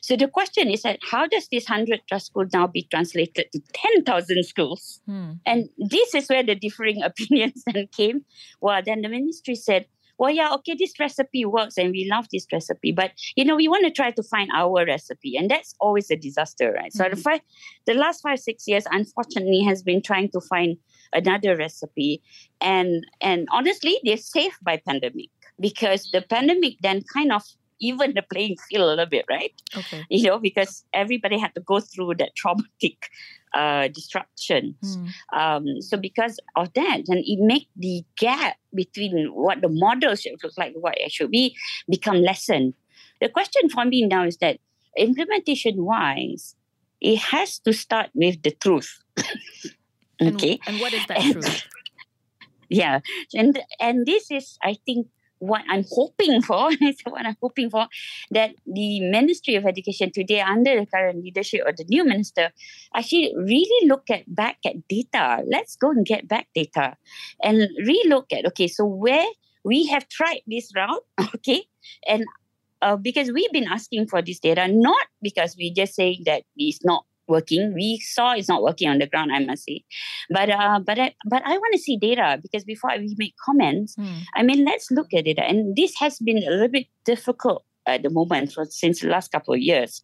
So 0.02 0.16
the 0.16 0.28
question 0.28 0.70
is 0.70 0.82
that 0.84 1.00
how 1.10 1.28
does 1.28 1.48
this 1.52 1.70
100 1.70 2.02
trust 2.08 2.28
schools 2.28 2.50
now 2.54 2.68
be 2.68 2.88
translated 2.90 3.52
to 3.52 3.62
10,000 3.74 4.44
schools? 4.46 5.02
Hmm. 5.06 5.34
And 5.46 5.70
this 5.78 6.16
is 6.16 6.28
where 6.30 6.44
the 6.44 6.56
differing 6.56 7.04
opinions 7.04 7.64
then 7.66 7.88
came. 7.96 8.26
Well, 8.60 8.82
then 8.86 9.02
the 9.02 9.10
ministry 9.10 9.56
said, 9.56 9.86
well, 10.22 10.30
yeah, 10.30 10.54
okay, 10.54 10.76
this 10.78 11.00
recipe 11.00 11.46
works 11.46 11.80
and 11.80 11.90
we 11.90 12.08
love 12.08 12.28
this 12.32 12.46
recipe, 12.54 12.92
but 12.92 13.12
you 13.36 13.44
know, 13.44 13.56
we 13.56 13.68
want 13.68 13.86
to 13.86 13.92
try 13.92 14.12
to 14.12 14.22
find 14.22 14.52
our 14.54 14.86
recipe, 14.86 15.36
and 15.36 15.50
that's 15.50 15.74
always 15.80 16.12
a 16.12 16.16
disaster, 16.16 16.72
right? 16.74 16.92
Mm-hmm. 16.94 16.98
So 16.98 17.10
the 17.10 17.16
hmm. 17.16 17.22
five, 17.22 17.42
the 17.88 17.96
last 17.96 18.22
five 18.22 18.40
six 18.40 18.68
years, 18.68 18.84
unfortunately, 18.92 19.62
has 19.62 19.82
been 19.82 20.00
trying 20.04 20.30
to 20.30 20.42
find 20.42 20.78
another 21.12 21.58
recipe, 21.58 22.22
and 22.62 23.04
and 23.20 23.48
honestly, 23.52 23.98
they're 24.04 24.16
saved 24.16 24.58
by 24.62 24.78
pandemic 24.78 25.30
because 25.60 26.08
the 26.12 26.22
pandemic 26.22 26.76
then 26.84 27.02
kind 27.12 27.32
of 27.32 27.42
even 27.82 28.14
the 28.14 28.22
playing 28.22 28.56
field 28.70 28.84
a 28.84 28.88
little 28.88 29.06
bit, 29.06 29.26
right? 29.30 29.52
Okay. 29.76 30.06
You 30.10 30.30
know, 30.30 30.40
because 30.40 30.86
everybody 30.94 31.38
had 31.38 31.54
to 31.56 31.62
go 31.62 31.80
through 31.80 32.16
that 32.16 32.36
traumatic 32.36 33.10
uh, 33.54 33.88
disruption. 33.90 34.76
Mm. 34.84 35.08
Um, 35.34 35.82
so 35.82 35.98
because 35.98 36.40
of 36.56 36.72
that, 36.74 37.02
and 37.08 37.24
it 37.26 37.40
make 37.40 37.68
the 37.76 38.04
gap 38.18 38.58
between 38.74 39.28
what 39.34 39.62
the 39.62 39.70
model 39.70 40.16
should 40.16 40.42
look 40.44 40.54
like, 40.58 40.74
what 40.76 40.98
it 40.98 41.12
should 41.12 41.32
be, 41.32 41.56
become 41.90 42.22
lessened. 42.22 42.74
The 43.20 43.30
question 43.30 43.70
for 43.70 43.86
me 43.86 44.06
now 44.06 44.24
is 44.26 44.38
that 44.38 44.60
implementation 44.98 45.84
wise, 45.84 46.56
it 47.02 47.18
has 47.18 47.60
to 47.60 47.74
start 47.74 48.10
with 48.14 48.42
the 48.44 48.52
truth. 48.52 49.04
okay. 50.22 50.60
And, 50.66 50.76
and 50.76 50.80
what 50.80 50.94
is 50.94 51.06
that 51.08 51.20
truth? 51.20 51.64
yeah, 52.70 53.00
and 53.34 53.60
and 53.80 54.06
this 54.06 54.32
is, 54.32 54.58
I 54.64 54.78
think, 54.86 55.08
what 55.42 55.64
I'm 55.68 55.84
hoping 55.90 56.42
for, 56.48 56.72
is 56.72 57.02
what 57.04 57.26
I'm 57.26 57.36
hoping 57.42 57.70
for, 57.70 57.88
that 58.32 58.52
the 58.66 59.02
Ministry 59.02 59.56
of 59.56 59.66
Education 59.66 60.12
today, 60.12 60.40
under 60.40 60.80
the 60.80 60.86
current 60.86 61.24
leadership 61.24 61.62
of 61.68 61.76
the 61.78 61.86
new 61.90 62.06
minister, 62.06 62.52
actually 62.96 63.34
really 63.36 63.88
look 63.88 64.10
at 64.10 64.24
back 64.34 64.58
at 64.66 64.88
data. 64.88 65.44
Let's 65.50 65.76
go 65.76 65.90
and 65.90 66.06
get 66.06 66.28
back 66.28 66.48
data 66.56 66.96
and 67.44 67.68
relook 67.86 68.32
at 68.32 68.46
okay, 68.48 68.68
so 68.68 68.86
where 68.86 69.26
we 69.64 69.88
have 69.88 70.08
tried 70.10 70.42
this 70.48 70.72
route, 70.76 71.04
okay, 71.36 71.64
and 72.08 72.26
uh, 72.82 72.96
because 72.96 73.32
we've 73.32 73.52
been 73.52 73.68
asking 73.68 74.08
for 74.08 74.22
this 74.22 74.40
data, 74.40 74.68
not 74.68 75.08
because 75.22 75.56
we 75.58 75.74
just 75.74 75.96
saying 75.96 76.24
that 76.26 76.44
it's 76.56 76.84
not 76.84 77.06
working. 77.32 77.74
We 77.74 78.00
saw 78.00 78.34
it's 78.34 78.50
not 78.50 78.62
working 78.62 78.90
on 78.90 79.00
the 79.00 79.08
ground, 79.08 79.32
I 79.34 79.40
must 79.40 79.64
say. 79.64 79.84
But 80.30 80.50
uh, 80.52 80.80
but 80.86 81.00
I, 81.00 81.16
but 81.26 81.42
I 81.46 81.58
want 81.58 81.74
to 81.74 81.80
see 81.80 81.98
data 81.98 82.38
because 82.42 82.64
before 82.64 82.92
we 82.98 83.16
make 83.18 83.34
comments, 83.44 83.96
mm. 83.96 84.22
I 84.36 84.44
mean, 84.44 84.66
let's 84.66 84.92
look 84.92 85.14
at 85.14 85.26
it. 85.26 85.40
And 85.40 85.76
this 85.76 85.96
has 86.00 86.20
been 86.20 86.38
a 86.38 86.50
little 86.52 86.68
bit 86.68 86.88
difficult 87.06 87.66
at 87.88 88.04
the 88.04 88.10
moment 88.10 88.54
for, 88.54 88.66
since 88.66 89.02
the 89.02 89.08
last 89.08 89.32
couple 89.32 89.54
of 89.54 89.60
years 89.60 90.04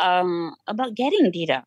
um, 0.00 0.56
about 0.66 0.96
getting 0.96 1.30
data. 1.30 1.62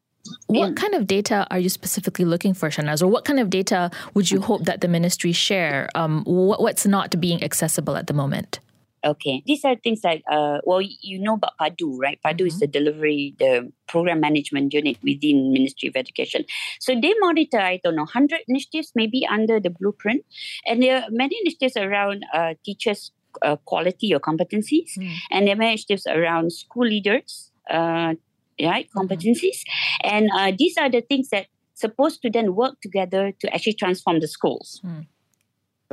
What 0.48 0.76
kind 0.76 0.96
of 0.96 1.06
data 1.06 1.46
are 1.52 1.60
you 1.60 1.70
specifically 1.70 2.26
looking 2.26 2.56
for, 2.56 2.70
Shahnaz? 2.70 3.04
Or 3.04 3.08
what 3.08 3.26
kind 3.26 3.40
of 3.40 3.50
data 3.50 3.92
would 4.16 4.32
you 4.32 4.42
hope 4.42 4.66
that 4.66 4.82
the 4.82 4.88
ministry 4.88 5.32
share? 5.32 5.88
Um, 5.94 6.24
what, 6.26 6.62
what's 6.62 6.86
not 6.88 7.20
being 7.22 7.44
accessible 7.44 7.96
at 7.96 8.08
the 8.08 8.14
moment? 8.14 8.60
Okay. 9.06 9.44
These 9.46 9.64
are 9.64 9.76
things 9.76 10.02
like, 10.04 10.24
uh, 10.30 10.60
well, 10.64 10.82
you 10.82 11.20
know 11.20 11.36
about 11.36 11.58
PADU, 11.60 11.98
right? 12.00 12.20
PADU 12.26 12.38
mm-hmm. 12.38 12.48
is 12.48 12.60
the 12.60 12.68
delivery, 12.68 13.36
the 13.38 13.72
program 13.88 14.20
management 14.20 14.74
unit 14.74 14.98
within 15.04 15.54
Ministry 15.54 15.90
of 15.90 15.96
Education. 15.96 16.44
So 16.80 17.00
they 17.00 17.14
monitor, 17.20 17.60
I 17.60 17.80
don't 17.84 17.96
know, 17.96 18.04
100 18.04 18.40
initiatives 18.48 18.92
maybe 18.96 19.26
under 19.28 19.60
the 19.60 19.70
blueprint. 19.70 20.26
And 20.66 20.82
there 20.82 21.04
are 21.04 21.08
many 21.12 21.38
initiatives 21.42 21.78
around 21.78 22.26
uh, 22.34 22.56
teachers' 22.66 23.12
uh, 23.44 23.58
quality 23.58 24.14
or 24.14 24.20
competencies. 24.20 24.98
Mm. 24.98 25.16
And 25.32 25.48
there 25.48 25.54
are 25.54 25.58
many 25.58 25.72
initiatives 25.74 26.08
around 26.08 26.52
school 26.52 26.88
leaders, 26.88 27.52
uh, 27.70 28.16
right, 28.60 28.90
mm-hmm. 28.90 29.00
competencies. 29.00 29.62
Mm-hmm. 29.62 30.10
And 30.16 30.30
uh, 30.34 30.52
these 30.58 30.78
are 30.78 30.90
the 30.90 31.02
things 31.02 31.30
that 31.30 31.46
supposed 31.76 32.24
to 32.24 32.32
then 32.32 32.56
work 32.56 32.82
together 32.82 33.34
to 33.40 33.54
actually 33.54 33.74
transform 33.74 34.20
the 34.20 34.28
schools. 34.28 34.82
Mm 34.84 35.06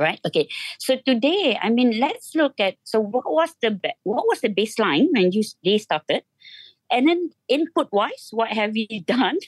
right? 0.03 0.19
Okay 0.25 0.47
so 0.79 0.97
today 1.05 1.57
i 1.61 1.69
mean 1.69 1.99
let's 1.99 2.35
look 2.35 2.59
at 2.59 2.75
so 2.83 2.99
what 2.99 3.25
was 3.25 3.55
the 3.61 3.79
what 4.03 4.25
was 4.27 4.41
the 4.41 4.49
baseline 4.49 5.07
when 5.11 5.31
you 5.31 5.43
they 5.63 5.77
started? 5.77 6.23
And 6.91 7.07
then 7.07 7.31
input 7.47 7.87
wise 7.91 8.29
what 8.31 8.49
have 8.49 8.75
you 8.75 9.01
done? 9.05 9.39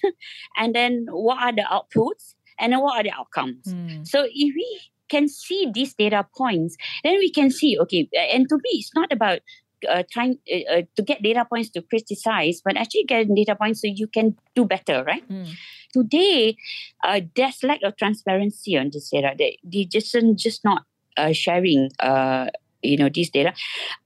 And 0.57 0.73
then 0.73 1.05
what 1.09 1.37
are 1.41 1.53
the 1.53 1.67
outputs? 1.67 2.33
And 2.57 2.73
then 2.73 2.79
what 2.79 2.97
are 2.97 3.03
the 3.03 3.11
outcomes? 3.11 3.67
Mm. 3.67 4.07
so 4.07 4.23
if 4.23 4.55
we 4.55 4.81
can 5.09 5.27
see 5.27 5.69
these 5.73 5.93
data 5.93 6.25
points, 6.35 6.75
then 7.03 7.17
we 7.17 7.31
can 7.31 7.51
see, 7.51 7.77
okay, 7.79 8.09
and 8.33 8.49
to 8.49 8.55
me, 8.55 8.71
it's 8.73 8.95
not 8.95 9.11
about 9.11 9.39
uh, 9.87 10.03
trying 10.11 10.37
uh, 10.51 10.73
uh, 10.73 10.81
to 10.95 11.01
get 11.01 11.21
data 11.21 11.45
points 11.45 11.69
to 11.71 11.81
criticize, 11.81 12.61
but 12.63 12.77
actually 12.77 13.03
get 13.03 13.33
data 13.33 13.55
points 13.55 13.81
so 13.81 13.87
you 13.87 14.07
can 14.07 14.35
do 14.55 14.65
better, 14.65 15.03
right? 15.03 15.27
Mm. 15.29 15.49
Today, 15.93 16.57
uh, 17.03 17.21
there's 17.35 17.63
lack 17.63 17.81
of 17.83 17.95
transparency 17.97 18.77
on 18.77 18.89
this 18.91 19.09
data. 19.09 19.33
They, 19.37 19.59
they 19.63 19.85
just 19.85 20.15
just 20.35 20.63
not 20.63 20.83
uh, 21.17 21.31
sharing, 21.31 21.89
uh, 21.99 22.47
you 22.81 22.97
know, 22.97 23.09
this 23.09 23.29
data. 23.29 23.53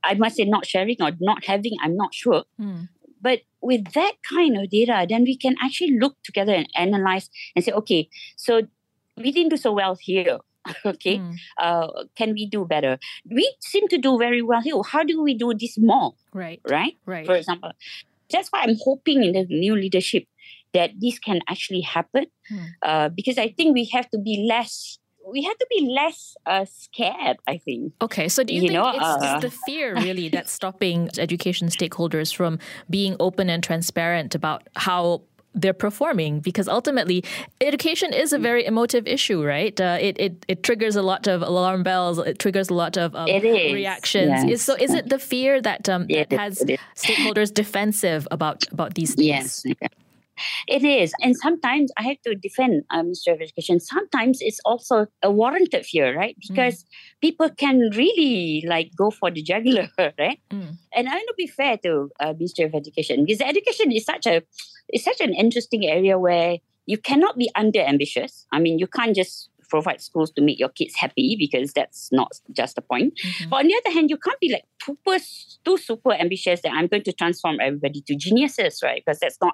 I 0.04 0.14
must 0.14 0.36
say, 0.38 0.46
not 0.46 0.66
sharing 0.66 0.98
or 1.02 1.12
not 1.20 1.46
having. 1.46 1.74
I'm 1.82 1.96
not 1.96 2.14
sure. 2.14 2.44
Mm. 2.60 2.90
But 3.22 3.42
with 3.62 3.94
that 3.94 4.14
kind 4.28 4.58
of 4.58 4.70
data, 4.70 5.06
then 5.10 5.24
we 5.24 5.36
can 5.36 5.56
actually 5.62 5.98
look 6.00 6.16
together 6.24 6.54
and 6.54 6.68
analyze 6.76 7.30
and 7.56 7.66
say, 7.66 7.72
okay, 7.74 8.10
so 8.38 8.62
we 9.18 9.32
didn't 9.32 9.50
do 9.50 9.58
so 9.58 9.74
well 9.74 9.98
here 10.00 10.40
okay 10.86 11.18
mm. 11.18 11.36
uh, 11.58 11.88
can 12.16 12.34
we 12.34 12.46
do 12.46 12.66
better 12.66 12.98
we 13.30 13.54
seem 13.60 13.88
to 13.88 13.98
do 13.98 14.18
very 14.18 14.42
well 14.42 14.62
here 14.62 14.75
how 14.84 15.04
do 15.04 15.22
we 15.22 15.34
do 15.34 15.54
this 15.54 15.78
more 15.78 16.13
right 16.34 16.62
right 16.70 16.98
right 17.06 17.25
for 17.25 17.36
example 17.36 17.72
that's 18.32 18.50
why 18.50 18.62
i'm 18.62 18.75
hoping 18.84 19.24
in 19.24 19.34
the 19.34 19.46
new 19.50 19.75
leadership 19.75 20.25
that 20.74 20.92
this 21.00 21.18
can 21.18 21.39
actually 21.50 21.82
happen 21.82 22.25
mm. 22.51 22.66
uh, 22.84 23.10
because 23.10 23.38
i 23.38 23.48
think 23.48 23.74
we 23.74 23.86
have 23.86 24.10
to 24.10 24.20
be 24.20 24.46
less 24.48 25.00
we 25.32 25.44
have 25.44 25.58
to 25.58 25.68
be 25.70 25.89
less 25.94 26.36
uh, 26.46 26.66
scared, 26.66 27.38
I 27.48 27.58
think. 27.58 27.94
Okay, 28.01 28.30
so 28.30 28.44
do 28.44 28.54
you, 28.54 28.62
you 28.62 28.68
think 28.70 28.74
know, 28.74 28.89
it's, 28.89 29.04
uh, 29.04 29.18
it's, 29.22 29.44
the 29.44 29.51
fear 29.66 29.96
really 29.96 30.30
that's 30.30 30.51
stopping 30.51 31.10
education 31.18 31.68
stakeholders 31.70 32.34
from 32.34 32.60
being 32.89 33.16
open 33.20 33.50
and 33.50 33.63
transparent 33.63 34.36
about 34.36 34.68
how 34.75 35.22
they're 35.56 35.74
performing 35.74 36.39
because 36.39 36.68
ultimately 36.68 37.24
education 37.62 38.13
is 38.13 38.34
a 38.34 38.39
very 38.39 38.65
emotive 38.65 39.08
issue 39.08 39.44
right? 39.44 39.79
Uh, 39.79 39.98
it, 40.00 40.20
it 40.20 40.46
it 40.48 40.63
triggers 40.63 40.96
a 40.96 41.01
lot 41.01 41.27
of 41.27 41.41
alarm 41.41 41.84
bells 41.84 42.20
it 42.20 42.39
triggers 42.39 42.70
a 42.70 42.74
lot 42.74 42.98
of 42.98 43.15
um, 43.15 43.25
reactions. 43.25 44.29
yes. 44.29 44.50
is, 44.50 44.62
so 44.62 44.75
is 44.75 44.94
it 44.94 45.10
the 45.10 45.20
fear 45.20 45.62
that, 45.62 45.88
um, 45.89 46.08
that 46.08 46.32
has 46.32 46.63
stakeholders 46.96 47.53
defensive 47.53 48.27
about 48.32 48.63
about 48.72 48.94
these 48.96 49.15
things? 49.15 49.65
yes 49.65 49.89
it 50.67 50.84
is. 50.84 51.13
And 51.22 51.36
sometimes 51.36 51.91
I 51.98 52.03
have 52.03 52.22
to 52.25 52.36
defend 52.36 52.84
uh, 52.91 53.03
Ministry 53.03 53.34
of 53.34 53.41
Education. 53.41 53.79
Sometimes 53.79 54.39
it's 54.41 54.60
also 54.65 55.08
a 55.24 55.31
warranted 55.31 55.86
fear, 55.86 56.15
right? 56.17 56.36
Mm. 56.36 56.48
Because 56.50 56.84
mm. 56.84 56.88
people 57.22 57.50
can 57.50 57.89
really 57.96 58.63
like 58.67 58.91
go 58.96 59.12
for 59.12 59.31
the 59.31 59.41
jugular, 59.41 59.89
right? 59.98 60.39
Mm. 60.51 60.77
And 60.93 61.08
I 61.08 61.12
want 61.12 61.27
to 61.27 61.34
be 61.38 61.48
fair 61.48 61.77
to 61.84 62.10
uh, 62.19 62.34
Ministry 62.34 62.65
of 62.65 62.75
Education 62.75 63.25
because 63.25 63.41
education 63.41 63.91
is 63.91 64.05
such 64.05 64.25
a 64.25 64.41
it's 64.89 65.03
such 65.03 65.22
an 65.22 65.34
interesting 65.34 65.86
area 65.86 66.17
where 66.17 66.58
you 66.86 66.98
cannot 66.98 67.38
be 67.38 67.51
under 67.55 67.81
ambitious. 67.81 68.48
I 68.51 68.60
mean, 68.60 68.79
you 68.79 68.88
can't 68.88 69.15
just 69.15 69.50
provide 69.69 70.01
schools 70.01 70.31
to 70.31 70.41
make 70.41 70.60
your 70.60 70.69
kids 70.69 70.96
happy 70.96 71.36
because 71.39 71.72
that's 71.74 72.12
not 72.12 72.31
just 72.51 72.75
the 72.75 72.81
point. 72.81 73.13
Mm-hmm. 73.24 73.50
But 73.50 73.58
on 73.58 73.67
the 73.67 73.75
other 73.75 73.93
hand, 73.93 74.10
you 74.10 74.17
can't 74.17 74.39
be 74.39 74.51
like 74.51 74.65
super, 74.81 75.24
too 75.63 75.77
super 75.77 76.13
ambitious 76.13 76.62
that 76.63 76.74
I'm 76.74 76.88
going 76.88 77.03
to 77.03 77.13
transform 77.13 77.60
everybody 77.62 78.01
to 78.08 78.15
geniuses, 78.15 78.81
right? 78.84 79.03
Because 79.05 79.19
that's 79.19 79.38
not 79.41 79.53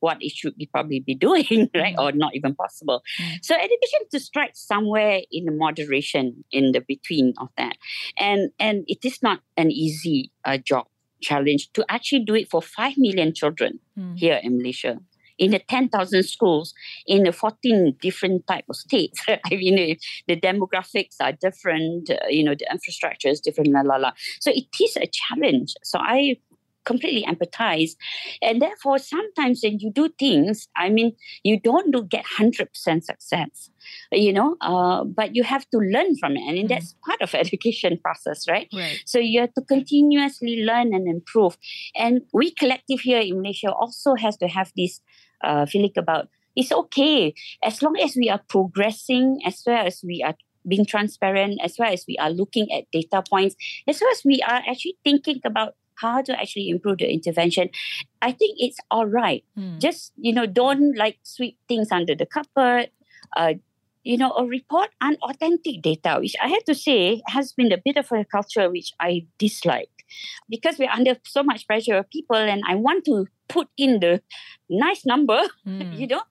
what 0.00 0.18
it 0.20 0.32
should 0.32 0.56
be 0.56 0.66
probably 0.66 1.00
be 1.00 1.14
doing, 1.14 1.70
right? 1.74 1.94
Or 1.98 2.12
not 2.12 2.34
even 2.34 2.54
possible. 2.54 3.02
Mm-hmm. 3.20 3.36
So 3.42 3.54
education 3.54 4.00
to 4.10 4.20
strike 4.20 4.52
somewhere 4.54 5.20
in 5.30 5.44
the 5.46 5.52
moderation 5.52 6.44
in 6.50 6.72
the 6.72 6.80
between 6.80 7.34
of 7.38 7.48
that. 7.56 7.76
And 8.18 8.50
and 8.58 8.84
it 8.86 9.04
is 9.04 9.22
not 9.22 9.40
an 9.56 9.70
easy 9.70 10.30
uh, 10.44 10.58
job 10.58 10.86
challenge 11.22 11.72
to 11.72 11.84
actually 11.88 12.24
do 12.24 12.34
it 12.34 12.50
for 12.50 12.60
5 12.60 12.94
million 12.98 13.32
children 13.34 13.80
mm. 13.98 14.18
here 14.18 14.38
in 14.42 14.58
Malaysia 14.58 14.98
in 15.38 15.50
the 15.50 15.58
10,000 15.58 16.22
schools 16.22 16.74
in 17.06 17.24
the 17.24 17.32
14 17.32 17.96
different 18.00 18.46
type 18.46 18.64
of 18.68 18.76
states. 18.76 19.20
I 19.28 19.38
mean, 19.50 19.96
the 20.28 20.40
demographics 20.40 21.16
are 21.20 21.32
different, 21.32 22.10
uh, 22.10 22.16
you 22.28 22.44
know, 22.44 22.54
the 22.54 22.66
infrastructure 22.70 23.28
is 23.28 23.40
different, 23.40 23.70
la, 23.72 23.80
la, 23.80 23.96
la. 23.96 24.12
So 24.40 24.50
it 24.52 24.66
is 24.80 24.96
a 24.96 25.06
challenge. 25.06 25.74
So 25.82 25.98
I 25.98 26.36
completely 26.84 27.24
empathize. 27.24 27.96
And 28.42 28.60
therefore, 28.60 28.98
sometimes 28.98 29.60
when 29.62 29.78
you 29.80 29.90
do 29.90 30.08
things, 30.18 30.68
I 30.76 30.88
mean, 30.88 31.16
you 31.42 31.58
don't 31.58 31.92
do 31.92 32.02
get 32.02 32.24
100% 32.24 32.68
success, 33.04 33.70
you 34.12 34.32
know, 34.32 34.56
uh, 34.60 35.04
but 35.04 35.34
you 35.34 35.42
have 35.44 35.68
to 35.70 35.78
learn 35.78 36.16
from 36.16 36.36
it. 36.36 36.42
And 36.42 36.58
mm. 36.58 36.68
that's 36.68 36.94
part 37.04 37.20
of 37.22 37.34
education 37.34 37.98
process, 38.02 38.48
right? 38.48 38.68
right? 38.74 39.00
So 39.04 39.18
you 39.18 39.40
have 39.40 39.54
to 39.54 39.62
continuously 39.62 40.62
learn 40.62 40.94
and 40.94 41.08
improve. 41.08 41.56
And 41.94 42.22
we 42.32 42.50
collective 42.50 43.00
here 43.00 43.20
in 43.20 43.40
Malaysia 43.40 43.72
also 43.72 44.14
has 44.14 44.36
to 44.38 44.48
have 44.48 44.72
this 44.76 45.00
uh, 45.42 45.66
feeling 45.66 45.92
about 45.96 46.28
it's 46.56 46.72
okay 46.72 47.34
as 47.64 47.82
long 47.82 47.98
as 47.98 48.14
we 48.16 48.30
are 48.30 48.40
progressing, 48.48 49.40
as 49.44 49.62
well 49.66 49.86
as 49.86 50.00
we 50.04 50.22
are 50.22 50.34
being 50.66 50.86
transparent, 50.86 51.60
as 51.62 51.76
well 51.78 51.92
as 51.92 52.04
we 52.08 52.16
are 52.18 52.30
looking 52.30 52.72
at 52.72 52.84
data 52.92 53.22
points, 53.28 53.54
as 53.86 54.00
well 54.00 54.10
as 54.10 54.22
we 54.24 54.42
are 54.42 54.62
actually 54.68 54.96
thinking 55.04 55.40
about 55.44 55.74
how 55.96 56.22
to 56.22 56.38
actually 56.38 56.68
improve 56.68 56.98
the 56.98 57.10
intervention, 57.10 57.70
I 58.22 58.32
think 58.32 58.56
it's 58.58 58.78
all 58.90 59.06
right. 59.06 59.44
Mm. 59.58 59.80
Just, 59.80 60.12
you 60.16 60.32
know, 60.32 60.46
don't 60.46 60.96
like 60.96 61.18
sweep 61.22 61.58
things 61.68 61.88
under 61.90 62.14
the 62.14 62.26
carpet. 62.26 62.92
Uh, 63.36 63.54
you 64.04 64.18
know, 64.18 64.30
or 64.30 64.46
report 64.46 64.90
unauthentic 65.00 65.80
data, 65.80 66.18
which 66.20 66.36
I 66.40 66.48
have 66.48 66.64
to 66.64 66.74
say 66.74 67.22
has 67.28 67.52
been 67.52 67.72
a 67.72 67.78
bit 67.82 67.96
of 67.96 68.12
a 68.12 68.24
culture 68.24 68.70
which 68.70 68.92
I 69.00 69.26
dislike 69.38 69.88
because 70.48 70.78
we're 70.78 70.90
under 70.90 71.16
so 71.24 71.42
much 71.42 71.66
pressure 71.66 71.96
of 71.96 72.10
people 72.10 72.36
and 72.36 72.62
I 72.68 72.74
want 72.74 73.04
to 73.06 73.26
put 73.48 73.68
in 73.76 74.00
the 74.00 74.22
nice 74.68 75.04
number, 75.06 75.40
mm. 75.66 75.98
you 75.98 76.06
know. 76.06 76.22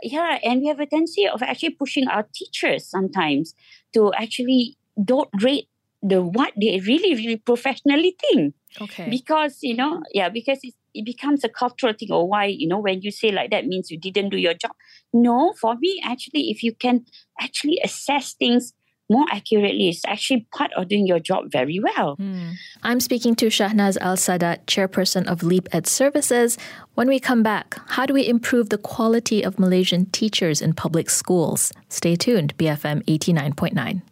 Yeah, 0.00 0.38
and 0.44 0.60
we 0.60 0.68
have 0.68 0.78
a 0.78 0.86
tendency 0.86 1.26
of 1.26 1.42
actually 1.42 1.70
pushing 1.70 2.06
our 2.06 2.24
teachers 2.32 2.86
sometimes 2.86 3.54
to 3.94 4.12
actually 4.14 4.76
don't 5.04 5.28
rate 5.42 5.68
the 6.02 6.22
what 6.22 6.52
they 6.60 6.80
really, 6.80 7.14
really 7.14 7.36
professionally 7.36 8.16
think. 8.20 8.54
Okay. 8.80 9.08
Because, 9.10 9.58
you 9.62 9.74
know, 9.74 10.02
yeah, 10.12 10.28
because 10.28 10.58
it, 10.62 10.74
it 10.94 11.04
becomes 11.04 11.42
a 11.44 11.48
cultural 11.48 11.92
thing 11.92 12.12
or 12.12 12.28
why, 12.28 12.44
you 12.44 12.68
know, 12.68 12.78
when 12.78 13.02
you 13.02 13.10
say 13.10 13.30
like 13.32 13.50
that 13.50 13.66
means 13.66 13.90
you 13.90 13.98
didn't 13.98 14.30
do 14.30 14.36
your 14.36 14.54
job. 14.54 14.72
No, 15.12 15.54
for 15.60 15.76
me, 15.76 16.00
actually, 16.04 16.50
if 16.50 16.62
you 16.62 16.74
can 16.74 17.04
actually 17.40 17.80
assess 17.82 18.34
things 18.34 18.72
more 19.08 19.24
accurately 19.30 19.88
is 19.88 20.02
actually 20.06 20.46
part 20.52 20.72
of 20.74 20.88
doing 20.88 21.06
your 21.06 21.18
job 21.18 21.50
very 21.50 21.80
well. 21.80 22.16
Mm. 22.16 22.54
I'm 22.82 23.00
speaking 23.00 23.34
to 23.36 23.46
Shahnaz 23.46 23.96
Al 24.00 24.16
Sadat, 24.16 24.66
chairperson 24.66 25.26
of 25.26 25.42
Leap 25.42 25.68
Ed 25.72 25.86
Services. 25.86 26.58
When 26.94 27.08
we 27.08 27.20
come 27.20 27.42
back, 27.42 27.78
how 27.88 28.06
do 28.06 28.14
we 28.14 28.28
improve 28.28 28.70
the 28.70 28.78
quality 28.78 29.42
of 29.42 29.58
Malaysian 29.58 30.06
teachers 30.06 30.60
in 30.60 30.72
public 30.74 31.10
schools? 31.10 31.72
Stay 31.88 32.16
tuned, 32.16 32.56
BFM 32.58 33.04
89.9. 33.04 34.02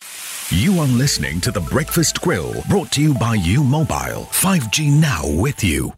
You 0.50 0.78
are 0.80 0.86
listening 0.86 1.40
to 1.40 1.50
The 1.50 1.60
Breakfast 1.60 2.20
Grill, 2.20 2.62
brought 2.68 2.92
to 2.92 3.02
you 3.02 3.14
by 3.14 3.34
U 3.34 3.64
Mobile. 3.64 4.28
5G 4.30 4.92
now 4.92 5.22
with 5.26 5.64
you. 5.64 5.92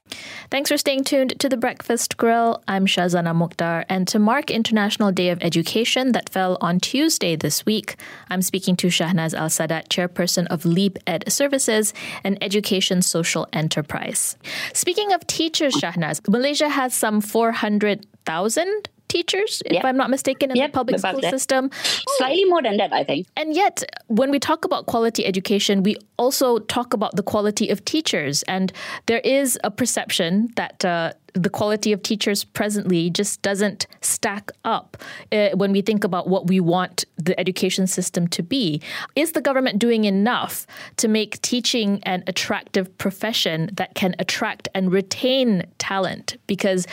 Thanks 0.51 0.71
for 0.71 0.79
staying 0.79 1.05
tuned 1.05 1.39
to 1.41 1.49
The 1.51 1.59
Breakfast 1.59 2.17
Grill. 2.17 2.63
I'm 2.67 2.87
Shazana 2.87 3.35
Mukhtar, 3.35 3.85
and 3.91 4.09
to 4.09 4.19
mark 4.19 4.51
International 4.51 5.13
Day 5.13 5.29
of 5.29 5.39
Education 5.43 6.13
that 6.13 6.31
fell 6.31 6.57
on 6.63 6.81
Tuesday 6.81 7.37
this 7.37 7.67
week, 7.67 7.97
I'm 8.31 8.41
speaking 8.41 8.75
to 8.77 8.87
Shahnaz 8.87 9.35
Al 9.35 9.51
Sadat, 9.51 9.89
chairperson 9.89 10.47
of 10.47 10.65
Leap 10.65 10.99
Ed 11.07 11.31
Services, 11.31 11.93
an 12.25 12.39
education 12.41 13.03
social 13.03 13.47
enterprise. 13.53 14.39
Speaking 14.73 15.13
of 15.13 15.27
teachers, 15.27 15.75
Shahnaz, 15.75 16.27
Malaysia 16.27 16.71
has 16.71 16.95
some 16.95 17.21
400,000 17.21 18.89
teachers, 19.09 19.63
if 19.67 19.85
I'm 19.85 19.97
not 19.97 20.11
mistaken, 20.11 20.51
in 20.51 20.57
yep, 20.57 20.73
the 20.73 20.77
public 20.77 21.01
school 21.01 21.21
that. 21.21 21.31
system. 21.31 21.71
Slightly 22.19 22.45
more 22.45 22.63
than 22.63 22.77
that, 22.77 22.93
I 22.93 23.05
think. 23.05 23.27
And 23.37 23.55
yet, 23.55 23.83
when 24.07 24.31
we 24.31 24.39
talk 24.39 24.65
about 24.65 24.87
quality 24.87 25.25
education, 25.27 25.83
we 25.83 25.97
also 26.19 26.59
talk 26.59 26.95
about 26.95 27.17
the 27.17 27.23
quality 27.23 27.71
of 27.71 27.85
teachers. 27.85 28.43
And 28.45 28.73
there 29.07 29.21
is 29.21 29.59
a 29.65 29.71
perception 29.71 30.51
that 30.57 30.85
uh, 30.85 31.13
the 31.35 31.51
quality 31.51 31.93
of 31.93 32.03
teachers 32.03 32.45
presently 32.45 33.11
just 33.11 33.43
doesn't 33.43 33.87
stack 34.01 34.51
up 34.65 34.97
uh, 35.33 35.51
when 35.55 35.73
we 35.73 35.83
think 35.83 36.05
about 36.05 36.29
what 36.29 36.47
we 36.47 36.61
want 36.61 37.05
the 37.17 37.39
education 37.39 37.87
system 37.87 38.27
to 38.29 38.43
be. 38.43 38.83
Is 39.15 39.33
the 39.33 39.41
government 39.41 39.79
doing 39.79 40.05
enough 40.05 40.67
to 40.97 41.09
make 41.09 41.41
teaching 41.43 42.03
an 42.05 42.25
attractive 42.27 42.97
profession 42.99 43.71
that 43.75 43.95
can 43.95 44.15
attract 44.19 44.69
and 44.75 44.93
retain 44.93 45.65
talent? 45.79 46.37
Because 46.47 46.87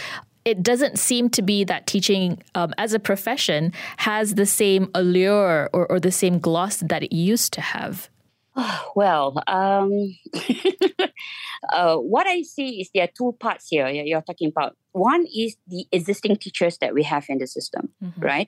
it 0.46 0.62
doesn't 0.62 1.00
seem 1.00 1.30
to 1.32 1.42
be 1.42 1.64
that 1.64 1.88
teaching 1.88 2.42
um, 2.54 2.74
as 2.78 2.94
a 2.94 3.00
profession 3.00 3.74
has 3.98 4.36
the 4.36 4.46
same 4.46 4.90
allure 4.94 5.70
or, 5.74 5.88
or 5.88 6.00
the 6.00 6.12
same 6.12 6.40
gloss 6.40 6.78
that 6.78 7.02
it 7.04 7.14
used 7.14 7.52
to 7.54 7.62
have. 7.62 8.10
well, 8.96 9.42
um, 9.48 10.16
uh, 11.74 11.98
what 11.98 12.28
I 12.28 12.42
see 12.44 12.82
is 12.82 12.90
there 12.94 13.04
are 13.04 13.10
two 13.16 13.36
parts 13.40 13.68
here 13.70 13.88
you're 13.88 14.22
talking 14.22 14.50
about. 14.50 14.76
One 14.94 15.26
is 15.26 15.58
the 15.68 15.86
existing 15.92 16.38
teachers 16.38 16.78
that 16.78 16.94
we 16.94 17.04
have 17.04 17.26
in 17.28 17.40
the 17.40 17.48
system, 17.48 17.90
mm-hmm. 18.02 18.22
right? 18.22 18.48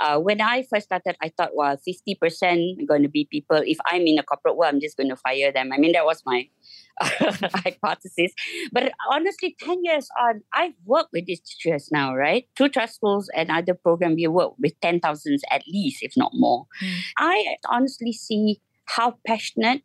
Uh, 0.00 0.20
when 0.20 0.40
I 0.40 0.62
first 0.62 0.86
started, 0.86 1.16
I 1.20 1.32
thought, 1.36 1.50
well, 1.56 1.76
50% 1.76 2.86
going 2.86 3.02
to 3.02 3.08
be 3.08 3.26
people. 3.28 3.60
If 3.64 3.78
I'm 3.84 4.02
in 4.02 4.16
a 4.16 4.22
corporate 4.22 4.56
world, 4.56 4.74
I'm 4.74 4.80
just 4.80 4.96
going 4.96 5.08
to 5.08 5.16
fire 5.16 5.50
them. 5.50 5.72
I 5.72 5.78
mean, 5.78 5.92
that 5.92 6.04
was 6.04 6.22
my 6.24 6.48
hypothesis. 7.00 8.32
But 8.70 8.92
honestly, 9.10 9.56
10 9.58 9.82
years 9.82 10.08
on, 10.20 10.42
I've 10.52 10.74
worked 10.84 11.10
with 11.12 11.26
these 11.26 11.40
teachers 11.40 11.88
now, 11.90 12.14
right? 12.14 12.44
Through 12.56 12.68
trust 12.68 12.94
schools 12.94 13.28
and 13.34 13.50
other 13.50 13.74
programs, 13.74 14.16
we 14.16 14.28
work 14.28 14.52
with 14.60 14.78
10,000 14.80 15.38
at 15.50 15.62
least, 15.66 15.98
if 16.02 16.12
not 16.16 16.30
more. 16.32 16.66
Mm. 16.80 16.98
I 17.18 17.56
honestly 17.68 18.12
see 18.12 18.60
how 18.96 19.18
passionate, 19.26 19.82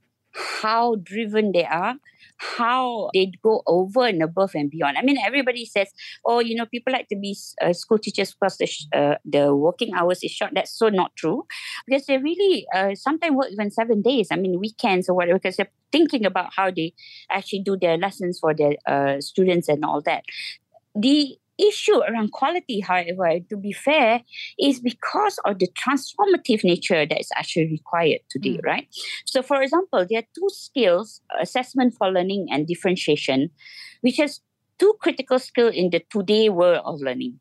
how 0.64 0.96
driven 1.04 1.52
they 1.52 1.66
are, 1.66 1.96
how 2.38 3.10
they 3.14 3.32
go 3.44 3.62
over 3.68 4.06
and 4.08 4.24
above 4.24 4.52
and 4.56 4.72
beyond. 4.72 4.98
I 4.98 5.04
mean, 5.04 5.18
everybody 5.24 5.66
says, 5.66 5.90
"Oh, 6.26 6.40
you 6.40 6.56
know, 6.56 6.66
people 6.66 6.92
like 6.94 7.08
to 7.10 7.16
be 7.16 7.38
uh, 7.62 7.74
school 7.74 8.00
teachers 8.00 8.34
because 8.34 8.58
the 8.58 8.68
uh, 8.98 9.16
the 9.26 9.56
working 9.56 9.94
hours 9.94 10.24
is 10.24 10.32
short." 10.32 10.52
That's 10.56 10.72
so 10.78 10.90
not 10.90 11.16
true, 11.16 11.46
because 11.86 12.06
they 12.08 12.18
really 12.18 12.66
uh, 12.76 12.96
sometimes 12.96 13.36
work 13.36 13.52
even 13.52 13.72
seven 13.72 14.02
days. 14.02 14.30
I 14.32 14.36
mean, 14.38 14.60
weekends 14.60 15.10
or 15.10 15.16
whatever, 15.16 15.40
because 15.40 15.58
they're 15.58 15.72
thinking 15.92 16.26
about 16.26 16.50
how 16.56 16.72
they 16.72 16.94
actually 17.30 17.62
do 17.62 17.78
their 17.78 17.98
lessons 17.98 18.40
for 18.40 18.54
their 18.54 18.74
uh, 18.88 19.22
students 19.22 19.70
and 19.70 19.86
all 19.86 20.02
that. 20.02 20.24
The 20.96 21.38
issue 21.60 22.02
around 22.02 22.32
quality, 22.32 22.80
however, 22.80 23.40
to 23.50 23.58
be 23.58 23.72
fair, 23.72 24.22
is 24.60 24.80
because 24.80 25.40
of 25.46 25.60
the 25.60 25.68
transformative 25.68 26.64
nature 26.64 27.06
that 27.06 27.20
is 27.20 27.30
actually 27.36 27.68
required 27.68 28.20
today, 28.30 28.58
mm. 28.58 28.66
right? 28.66 28.88
So, 29.26 29.42
for 29.42 29.62
example, 29.62 30.06
there 30.10 30.20
are 30.20 30.30
two 30.36 30.48
skills 30.50 31.22
assessment 31.40 31.96
for 31.98 32.12
learning 32.12 32.48
and 32.52 32.68
differentiation, 32.68 33.52
which 34.02 34.18
has 34.18 34.42
two 34.80 34.96
critical 35.00 35.40
skills 35.40 35.74
in 35.76 35.90
the 35.92 36.02
today 36.10 36.50
world 36.50 36.82
of 36.86 37.02
learning. 37.02 37.40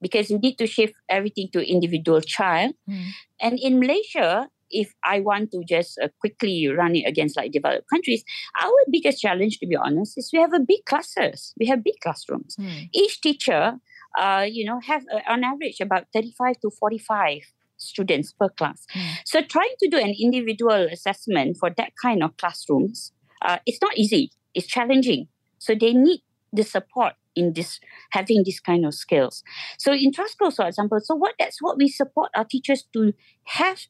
Because 0.00 0.30
you 0.30 0.38
need 0.38 0.56
to 0.56 0.66
shift 0.66 0.94
everything 1.08 1.48
to 1.52 1.62
individual 1.62 2.20
child. 2.20 2.74
Mm. 2.90 3.06
And 3.40 3.58
in 3.60 3.78
Malaysia, 3.78 4.48
if 4.72 4.92
I 5.04 5.20
want 5.20 5.52
to 5.52 5.62
just 5.68 5.98
uh, 6.02 6.08
quickly 6.20 6.66
run 6.68 6.96
it 6.96 7.04
against 7.06 7.36
like 7.36 7.52
developed 7.52 7.88
countries, 7.88 8.24
our 8.60 8.72
biggest 8.90 9.20
challenge, 9.20 9.58
to 9.58 9.66
be 9.66 9.76
honest, 9.76 10.18
is 10.18 10.30
we 10.32 10.40
have 10.40 10.52
a 10.52 10.60
big 10.60 10.84
classes. 10.86 11.54
We 11.58 11.66
have 11.66 11.84
big 11.84 12.00
classrooms. 12.02 12.56
Mm. 12.58 12.88
Each 12.92 13.20
teacher, 13.20 13.78
uh, 14.18 14.46
you 14.48 14.64
know, 14.64 14.80
have 14.80 15.04
uh, 15.12 15.20
on 15.28 15.44
average 15.44 15.80
about 15.80 16.06
35 16.12 16.60
to 16.62 16.70
45 16.70 17.42
students 17.76 18.32
per 18.32 18.48
class. 18.48 18.86
Mm. 18.94 19.16
So 19.24 19.42
trying 19.42 19.74
to 19.80 19.88
do 19.88 19.98
an 19.98 20.14
individual 20.18 20.88
assessment 20.90 21.58
for 21.58 21.70
that 21.76 21.92
kind 22.00 22.22
of 22.22 22.36
classrooms, 22.36 23.12
uh, 23.42 23.58
it's 23.66 23.78
not 23.82 23.96
easy. 23.96 24.32
It's 24.54 24.66
challenging. 24.66 25.28
So 25.58 25.74
they 25.74 25.92
need 25.92 26.22
the 26.52 26.64
support 26.64 27.14
in 27.34 27.54
this 27.54 27.80
having 28.10 28.42
this 28.44 28.60
kind 28.60 28.84
of 28.84 28.94
skills. 28.94 29.42
So 29.78 29.92
in 29.92 30.12
trust 30.12 30.32
schools, 30.32 30.56
for 30.56 30.66
example, 30.66 30.98
so 31.00 31.14
what 31.14 31.34
that's 31.38 31.58
what 31.60 31.76
we 31.76 31.88
support 31.88 32.30
our 32.34 32.44
teachers 32.44 32.84
to 32.92 33.12
have 33.44 33.80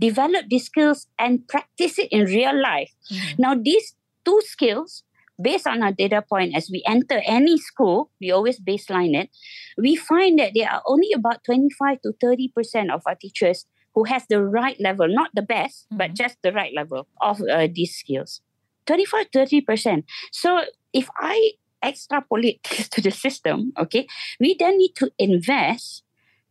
develop 0.00 0.46
these 0.48 0.66
skills 0.66 1.06
and 1.18 1.46
practice 1.48 1.98
it 1.98 2.08
in 2.10 2.24
real 2.24 2.54
life. 2.60 2.92
Mm-hmm. 3.10 3.42
Now, 3.42 3.54
these 3.54 3.94
two 4.24 4.40
skills, 4.44 5.02
based 5.40 5.66
on 5.66 5.82
our 5.82 5.92
data 5.92 6.22
point, 6.22 6.56
as 6.56 6.70
we 6.70 6.82
enter 6.86 7.20
any 7.24 7.58
school, 7.58 8.10
we 8.20 8.30
always 8.30 8.60
baseline 8.60 9.16
it. 9.16 9.30
We 9.76 9.96
find 9.96 10.38
that 10.38 10.52
there 10.54 10.70
are 10.70 10.82
only 10.86 11.12
about 11.14 11.44
25 11.44 12.02
to 12.02 12.12
30% 12.22 12.92
of 12.92 13.02
our 13.06 13.14
teachers 13.14 13.66
who 13.94 14.04
has 14.04 14.24
the 14.28 14.42
right 14.42 14.78
level, 14.80 15.08
not 15.08 15.30
the 15.34 15.42
best, 15.42 15.86
mm-hmm. 15.86 15.98
but 15.98 16.14
just 16.14 16.36
the 16.42 16.52
right 16.52 16.72
level 16.74 17.08
of 17.20 17.40
uh, 17.42 17.68
these 17.72 17.94
skills. 17.94 18.40
25 18.86 19.30
30%. 19.30 20.04
So 20.32 20.62
if 20.92 21.08
I 21.16 21.52
extrapolate 21.84 22.62
this 22.70 22.88
to 22.90 23.00
the 23.00 23.10
system, 23.10 23.72
okay, 23.78 24.06
we 24.40 24.56
then 24.58 24.78
need 24.78 24.94
to 24.96 25.10
invest 25.18 26.02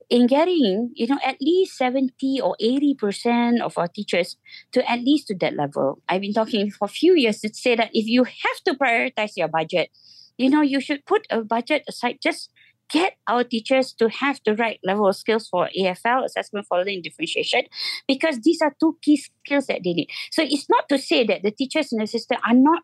in 0.09 0.27
getting, 0.27 0.91
you 0.95 1.07
know, 1.07 1.19
at 1.25 1.37
least 1.41 1.77
70 1.77 2.41
or 2.41 2.55
80% 2.61 3.61
of 3.61 3.77
our 3.77 3.87
teachers 3.87 4.37
to 4.71 4.89
at 4.89 4.99
least 4.99 5.27
to 5.27 5.35
that 5.39 5.55
level. 5.55 6.01
I've 6.07 6.21
been 6.21 6.33
talking 6.33 6.71
for 6.71 6.85
a 6.85 6.89
few 6.89 7.13
years 7.15 7.41
to 7.41 7.53
say 7.53 7.75
that 7.75 7.91
if 7.93 8.07
you 8.07 8.23
have 8.23 8.59
to 8.65 8.73
prioritize 8.73 9.33
your 9.35 9.49
budget, 9.49 9.89
you 10.37 10.49
know, 10.49 10.61
you 10.61 10.79
should 10.79 11.05
put 11.05 11.27
a 11.29 11.41
budget 11.41 11.83
aside. 11.89 12.19
Just 12.21 12.51
get 12.89 13.17
our 13.27 13.43
teachers 13.43 13.91
to 13.93 14.09
have 14.09 14.39
the 14.45 14.55
right 14.55 14.79
level 14.83 15.07
of 15.07 15.15
skills 15.15 15.47
for 15.47 15.69
AFL, 15.77 16.23
assessment 16.23 16.65
for 16.67 16.77
learning 16.77 17.01
differentiation, 17.01 17.63
because 18.07 18.39
these 18.39 18.61
are 18.61 18.73
two 18.79 18.97
key 19.01 19.17
skills 19.17 19.67
that 19.67 19.81
they 19.83 19.93
need. 19.93 20.09
So 20.31 20.41
it's 20.43 20.69
not 20.69 20.87
to 20.89 20.97
say 20.97 21.25
that 21.25 21.43
the 21.43 21.51
teachers 21.51 21.91
in 21.91 21.99
the 21.99 22.07
system 22.07 22.37
are 22.47 22.53
not 22.53 22.83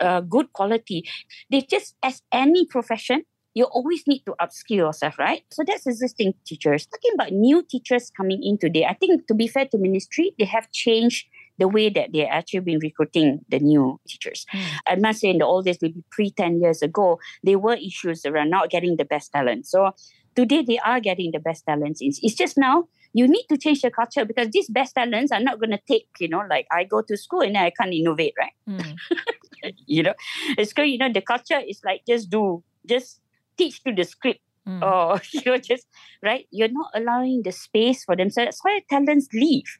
uh, 0.00 0.20
good 0.20 0.52
quality. 0.52 1.08
They 1.50 1.62
just, 1.62 1.94
as 2.02 2.22
any 2.32 2.66
profession, 2.66 3.22
you 3.56 3.64
always 3.64 4.06
need 4.06 4.20
to 4.26 4.34
upskill 4.38 4.76
yourself, 4.84 5.18
right? 5.18 5.42
So 5.50 5.64
that's 5.66 5.86
existing 5.86 6.34
teachers. 6.44 6.86
Talking 6.86 7.12
about 7.14 7.32
new 7.32 7.62
teachers 7.62 8.12
coming 8.14 8.42
in 8.42 8.58
today, 8.58 8.84
I 8.84 8.92
think 8.92 9.26
to 9.28 9.34
be 9.34 9.48
fair 9.48 9.64
to 9.72 9.78
ministry, 9.78 10.34
they 10.38 10.44
have 10.44 10.70
changed 10.72 11.26
the 11.58 11.66
way 11.66 11.88
that 11.88 12.12
they 12.12 12.26
actually 12.26 12.60
been 12.60 12.80
recruiting 12.82 13.40
the 13.48 13.58
new 13.58 13.98
teachers. 14.06 14.44
Mm. 14.54 14.62
I 14.88 14.96
must 14.96 15.20
say 15.20 15.30
in 15.30 15.38
the 15.38 15.46
old 15.46 15.64
days, 15.64 15.78
maybe 15.80 16.04
pre 16.10 16.30
10 16.32 16.60
years 16.60 16.82
ago, 16.82 17.18
there 17.42 17.58
were 17.58 17.76
issues 17.76 18.26
around 18.26 18.50
not 18.50 18.68
getting 18.68 18.98
the 18.98 19.06
best 19.06 19.32
talent. 19.32 19.66
So 19.66 19.92
today 20.34 20.62
they 20.62 20.78
are 20.80 21.00
getting 21.00 21.30
the 21.32 21.40
best 21.40 21.64
talents. 21.64 22.00
It's 22.02 22.34
just 22.34 22.58
now 22.58 22.88
you 23.14 23.26
need 23.26 23.46
to 23.48 23.56
change 23.56 23.80
the 23.80 23.90
culture 23.90 24.26
because 24.26 24.48
these 24.50 24.68
best 24.68 24.94
talents 24.94 25.32
are 25.32 25.40
not 25.40 25.60
going 25.60 25.70
to 25.70 25.80
take, 25.88 26.08
you 26.20 26.28
know, 26.28 26.42
like 26.50 26.66
I 26.70 26.84
go 26.84 27.00
to 27.00 27.16
school 27.16 27.40
and 27.40 27.56
I 27.56 27.70
can't 27.70 27.94
innovate, 27.94 28.34
right? 28.38 28.52
Mm. 28.68 28.98
you 29.86 30.02
know, 30.02 30.14
it's 30.58 30.74
good, 30.74 30.90
you 30.90 30.98
know, 30.98 31.10
the 31.10 31.22
culture 31.22 31.58
is 31.66 31.80
like 31.82 32.02
just 32.06 32.28
do, 32.28 32.62
just 32.86 33.22
teach 33.56 33.82
to 33.84 33.92
the 33.92 34.04
script 34.04 34.40
mm. 34.66 34.82
or 34.82 35.20
you're 35.44 35.58
just 35.58 35.86
right? 36.22 36.46
You're 36.50 36.72
not 36.72 36.90
allowing 36.94 37.42
the 37.42 37.52
space 37.52 38.04
for 38.04 38.16
them. 38.16 38.30
So 38.30 38.44
that's 38.44 38.62
why 38.62 38.80
talents 38.88 39.28
leave. 39.32 39.78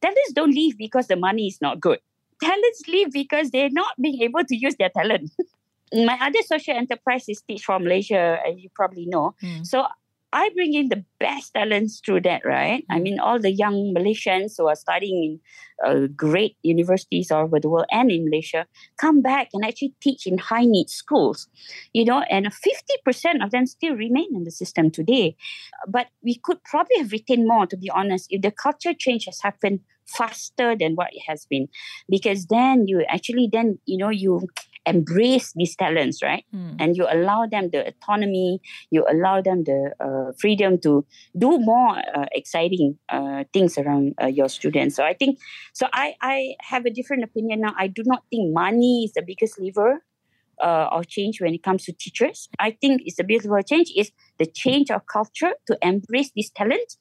Talents 0.00 0.32
don't 0.34 0.50
leave 0.52 0.76
because 0.76 1.06
the 1.06 1.16
money 1.16 1.46
is 1.46 1.58
not 1.60 1.80
good. 1.80 1.98
Talents 2.42 2.82
leave 2.88 3.12
because 3.12 3.50
they're 3.50 3.70
not 3.70 3.94
being 4.00 4.20
able 4.22 4.44
to 4.44 4.56
use 4.56 4.76
their 4.78 4.90
talent. 4.90 5.30
My 5.94 6.18
other 6.20 6.40
social 6.44 6.74
enterprise 6.74 7.24
is 7.28 7.42
teach 7.42 7.62
for 7.62 7.78
malaysia 7.78 8.38
as 8.46 8.58
you 8.58 8.68
probably 8.74 9.06
know. 9.06 9.34
Mm. 9.42 9.64
so 9.64 9.86
I 10.34 10.50
bring 10.52 10.74
in 10.74 10.88
the 10.88 11.04
best 11.20 11.54
talents 11.54 12.02
through 12.04 12.22
that, 12.22 12.44
right? 12.44 12.84
I 12.90 12.98
mm. 12.98 13.02
mean, 13.02 13.20
all 13.20 13.38
the 13.38 13.52
young 13.52 13.94
Malaysians 13.96 14.54
who 14.58 14.66
are 14.66 14.74
studying 14.74 15.22
in 15.22 15.40
uh, 15.86 16.08
great 16.08 16.56
universities 16.64 17.30
all 17.30 17.44
over 17.44 17.60
the 17.60 17.68
world 17.68 17.86
and 17.92 18.10
in 18.10 18.24
Malaysia 18.24 18.66
come 18.98 19.22
back 19.22 19.50
and 19.54 19.64
actually 19.64 19.94
teach 20.00 20.26
in 20.26 20.38
high 20.38 20.64
need 20.64 20.90
schools, 20.90 21.48
you 21.92 22.04
know, 22.04 22.22
and 22.22 22.46
50% 22.46 23.44
of 23.44 23.52
them 23.52 23.66
still 23.66 23.94
remain 23.94 24.34
in 24.34 24.42
the 24.42 24.50
system 24.50 24.90
today. 24.90 25.36
But 25.86 26.08
we 26.20 26.34
could 26.42 26.62
probably 26.64 26.98
have 26.98 27.12
retained 27.12 27.46
more, 27.46 27.66
to 27.68 27.76
be 27.76 27.88
honest, 27.90 28.26
if 28.30 28.42
the 28.42 28.50
culture 28.50 28.92
change 28.92 29.26
has 29.26 29.40
happened 29.40 29.80
faster 30.06 30.76
than 30.76 30.94
what 30.96 31.08
it 31.12 31.22
has 31.26 31.46
been 31.46 31.66
because 32.10 32.46
then 32.46 32.86
you 32.86 33.02
actually 33.08 33.48
then 33.50 33.78
you 33.86 33.96
know 33.96 34.10
you 34.10 34.46
embrace 34.86 35.52
these 35.54 35.76
talents, 35.76 36.22
right? 36.22 36.44
Mm. 36.54 36.76
And 36.78 36.96
you 36.96 37.06
allow 37.10 37.46
them 37.46 37.70
the 37.70 37.88
autonomy, 37.88 38.60
you 38.90 39.06
allow 39.10 39.40
them 39.40 39.64
the 39.64 39.92
uh, 40.00 40.32
freedom 40.38 40.78
to 40.80 41.06
do 41.36 41.58
more 41.58 41.96
uh, 41.98 42.26
exciting 42.32 42.98
uh, 43.08 43.44
things 43.52 43.78
around 43.78 44.14
uh, 44.20 44.26
your 44.26 44.48
students. 44.48 44.96
So 44.96 45.04
I 45.04 45.14
think, 45.14 45.38
so 45.72 45.86
I, 45.92 46.14
I 46.20 46.54
have 46.60 46.84
a 46.86 46.90
different 46.90 47.24
opinion 47.24 47.60
now. 47.60 47.74
I 47.78 47.86
do 47.86 48.02
not 48.04 48.24
think 48.30 48.52
money 48.52 49.04
is 49.04 49.12
the 49.12 49.22
biggest 49.22 49.58
lever 49.58 50.02
uh, 50.60 50.88
of 50.90 51.06
change 51.06 51.40
when 51.40 51.54
it 51.54 51.62
comes 51.62 51.84
to 51.84 51.92
teachers. 51.92 52.48
I 52.58 52.72
think 52.72 53.02
it's 53.04 53.18
lever 53.18 53.58
of 53.58 53.66
change 53.66 53.92
is 53.96 54.10
the 54.38 54.46
change 54.46 54.90
of 54.90 55.06
culture 55.06 55.52
to 55.66 55.78
embrace 55.82 56.30
these 56.34 56.50
talents 56.50 56.96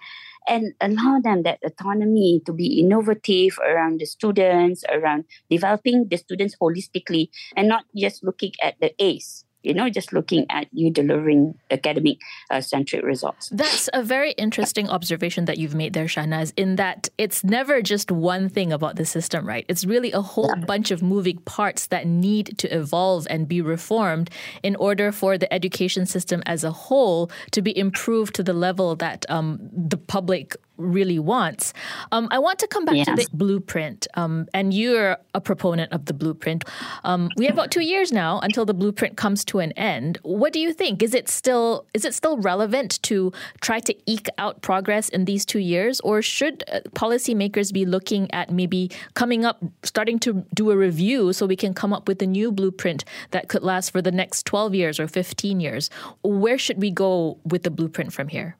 and 0.47 0.73
allow 0.81 1.19
them 1.19 1.43
that 1.43 1.59
autonomy 1.63 2.41
to 2.45 2.53
be 2.53 2.79
innovative 2.79 3.57
around 3.59 3.99
the 3.99 4.05
students, 4.05 4.83
around 4.91 5.25
developing 5.49 6.07
the 6.09 6.17
students 6.17 6.55
holistically, 6.61 7.29
and 7.55 7.67
not 7.67 7.85
just 7.95 8.23
looking 8.23 8.51
at 8.61 8.75
the 8.79 8.93
A's 9.01 9.45
you 9.63 9.73
know, 9.73 9.89
just 9.89 10.13
looking 10.13 10.45
at 10.49 10.67
you 10.71 10.91
delivering 10.91 11.58
academic 11.71 12.19
uh, 12.52 12.62
centric 12.62 13.04
results. 13.04 13.49
That's 13.49 13.89
a 13.93 14.04
very 14.04 14.32
interesting 14.34 14.89
observation 14.89 15.45
that 15.45 15.58
you've 15.58 15.73
made 15.73 15.93
there, 15.93 16.06
Shahnaz, 16.06 16.54
in 16.58 16.76
that 16.76 17.10
it's 17.17 17.43
never 17.43 17.82
just 17.82 18.12
one 18.12 18.49
thing 18.49 18.71
about 18.73 18.97
the 18.97 19.06
system, 19.06 19.47
right? 19.47 19.65
It's 19.67 19.86
really 19.86 20.12
a 20.12 20.21
whole 20.21 20.54
yeah. 20.56 20.65
bunch 20.65 20.91
of 20.91 21.02
moving 21.02 21.38
parts 21.39 21.88
that 21.88 22.06
need 22.06 22.58
to 22.60 22.67
evolve 22.76 23.26
and 23.30 23.47
be 23.47 23.62
reformed 23.62 24.30
in 24.62 24.76
order 24.76 25.12
for 25.12 25.38
the 25.38 25.52
education 25.54 26.06
system 26.06 26.43
as 26.45 26.63
a 26.63 26.71
whole 26.71 27.32
to 27.52 27.62
be 27.62 27.76
improved 27.78 28.36
to 28.36 28.43
the 28.43 28.54
level 28.54 28.95
that 28.97 29.26
um, 29.30 29.69
the 29.71 29.97
public 29.97 30.56
really 30.77 31.19
wants. 31.19 31.73
Um, 32.12 32.27
I 32.31 32.39
want 32.39 32.59
to 32.59 32.67
come 32.67 32.86
back 32.86 33.05
to 33.05 33.15
the 33.15 33.27
blueprint, 33.33 34.07
um, 34.15 34.47
and 34.53 34.73
you're 34.73 35.17
a 35.33 35.41
proponent 35.41 35.91
of 35.91 36.05
the 36.05 36.13
blueprint. 36.13 36.65
Um, 37.03 37.29
we 37.38 37.45
have 37.45 37.53
about 37.53 37.71
two 37.71 37.81
years 37.81 38.12
now 38.12 38.39
until 38.39 38.65
the 38.65 38.73
blueprint 38.73 39.17
comes 39.17 39.45
to 39.45 39.59
an 39.59 39.71
end. 39.73 40.17
What 40.23 40.53
do 40.53 40.59
you 40.59 40.73
think? 40.73 41.03
Is 41.03 41.13
it 41.13 41.29
still 41.29 41.86
is 41.93 42.05
it 42.05 42.13
still 42.13 42.38
relevant 42.38 43.01
to 43.03 43.31
try 43.62 43.79
to 43.81 43.95
eke 44.09 44.29
out 44.38 44.62
progress 44.62 45.09
in 45.09 45.25
these 45.25 45.45
two 45.45 45.59
years, 45.59 45.99
or 46.01 46.21
should 46.21 46.63
uh, 46.71 46.81
policymakers 46.95 47.71
be 47.71 47.86
looking 47.86 48.31
at 48.33 48.51
maybe 48.51 48.89
coming 49.13 49.45
up, 49.45 49.63
starting 49.83 50.19
to 50.19 50.45
do 50.53 50.71
a 50.71 50.77
review 50.77 51.33
so 51.33 51.45
we 51.45 51.55
can 51.55 51.73
come 51.73 51.93
up 51.93 52.07
with 52.07 52.21
a 52.21 52.27
new 52.27 52.51
blueprint 52.51 53.05
that 53.31 53.47
could 53.47 53.63
last 53.63 53.91
for 53.91 54.01
the 54.01 54.12
next 54.12 54.45
twelve 54.45 54.73
years 54.73 54.99
or 54.99 55.07
fifteen 55.07 55.59
years? 55.59 55.89
Where 56.23 56.57
should 56.57 56.81
we 56.81 56.91
go 56.91 57.38
with 57.43 57.63
the 57.63 57.71
blueprint 57.71 58.13
from 58.13 58.27
here? 58.27 58.57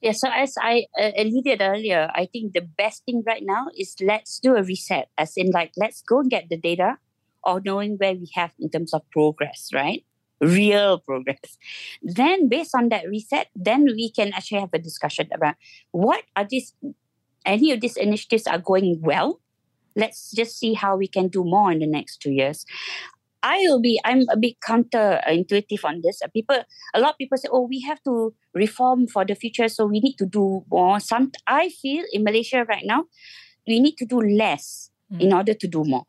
Yeah, 0.00 0.12
so 0.12 0.28
as 0.32 0.54
I 0.58 0.86
uh, 0.98 1.10
alluded 1.16 1.60
earlier, 1.60 2.10
I 2.14 2.26
think 2.26 2.54
the 2.54 2.62
best 2.62 3.04
thing 3.04 3.22
right 3.26 3.42
now 3.44 3.66
is 3.76 3.94
let's 4.00 4.40
do 4.40 4.56
a 4.56 4.62
reset, 4.62 5.08
as 5.18 5.34
in, 5.36 5.50
like, 5.50 5.72
let's 5.76 6.00
go 6.02 6.20
and 6.20 6.30
get 6.30 6.48
the 6.48 6.56
data 6.56 6.96
or 7.44 7.60
knowing 7.62 7.96
where 7.98 8.14
we 8.14 8.30
have 8.34 8.52
in 8.58 8.70
terms 8.70 8.94
of 8.94 9.02
progress, 9.10 9.68
right? 9.74 10.04
Real 10.40 10.98
progress. 10.98 11.58
Then, 12.02 12.48
based 12.48 12.74
on 12.74 12.88
that 12.88 13.06
reset, 13.08 13.48
then 13.54 13.84
we 13.84 14.10
can 14.10 14.32
actually 14.32 14.60
have 14.60 14.72
a 14.72 14.78
discussion 14.78 15.28
about 15.34 15.56
what 15.90 16.24
are 16.34 16.46
these, 16.48 16.74
any 17.44 17.70
of 17.72 17.82
these 17.82 17.98
initiatives 17.98 18.46
are 18.46 18.58
going 18.58 19.00
well. 19.02 19.40
Let's 19.96 20.30
just 20.30 20.58
see 20.58 20.72
how 20.72 20.96
we 20.96 21.08
can 21.08 21.28
do 21.28 21.44
more 21.44 21.70
in 21.72 21.80
the 21.80 21.86
next 21.86 22.22
two 22.22 22.30
years. 22.30 22.64
I 23.42 23.58
will 23.68 23.80
be, 23.80 24.00
I'm 24.04 24.24
a 24.30 24.36
bit 24.36 24.56
counterintuitive 24.60 25.84
on 25.84 26.02
this. 26.02 26.20
People, 26.32 26.62
a 26.94 27.00
lot 27.00 27.12
of 27.12 27.18
people 27.18 27.38
say, 27.38 27.48
oh, 27.50 27.66
we 27.66 27.80
have 27.80 28.02
to 28.04 28.34
reform 28.54 29.06
for 29.06 29.24
the 29.24 29.34
future, 29.34 29.68
so 29.68 29.86
we 29.86 30.00
need 30.00 30.16
to 30.18 30.26
do 30.26 30.64
more. 30.70 31.00
Some, 31.00 31.32
I 31.46 31.70
feel 31.70 32.04
in 32.12 32.24
Malaysia 32.24 32.64
right 32.68 32.84
now, 32.84 33.04
we 33.66 33.80
need 33.80 33.96
to 33.98 34.04
do 34.04 34.20
less 34.20 34.90
mm. 35.12 35.20
in 35.20 35.32
order 35.32 35.54
to 35.54 35.66
do 35.66 35.84
more. 35.84 36.04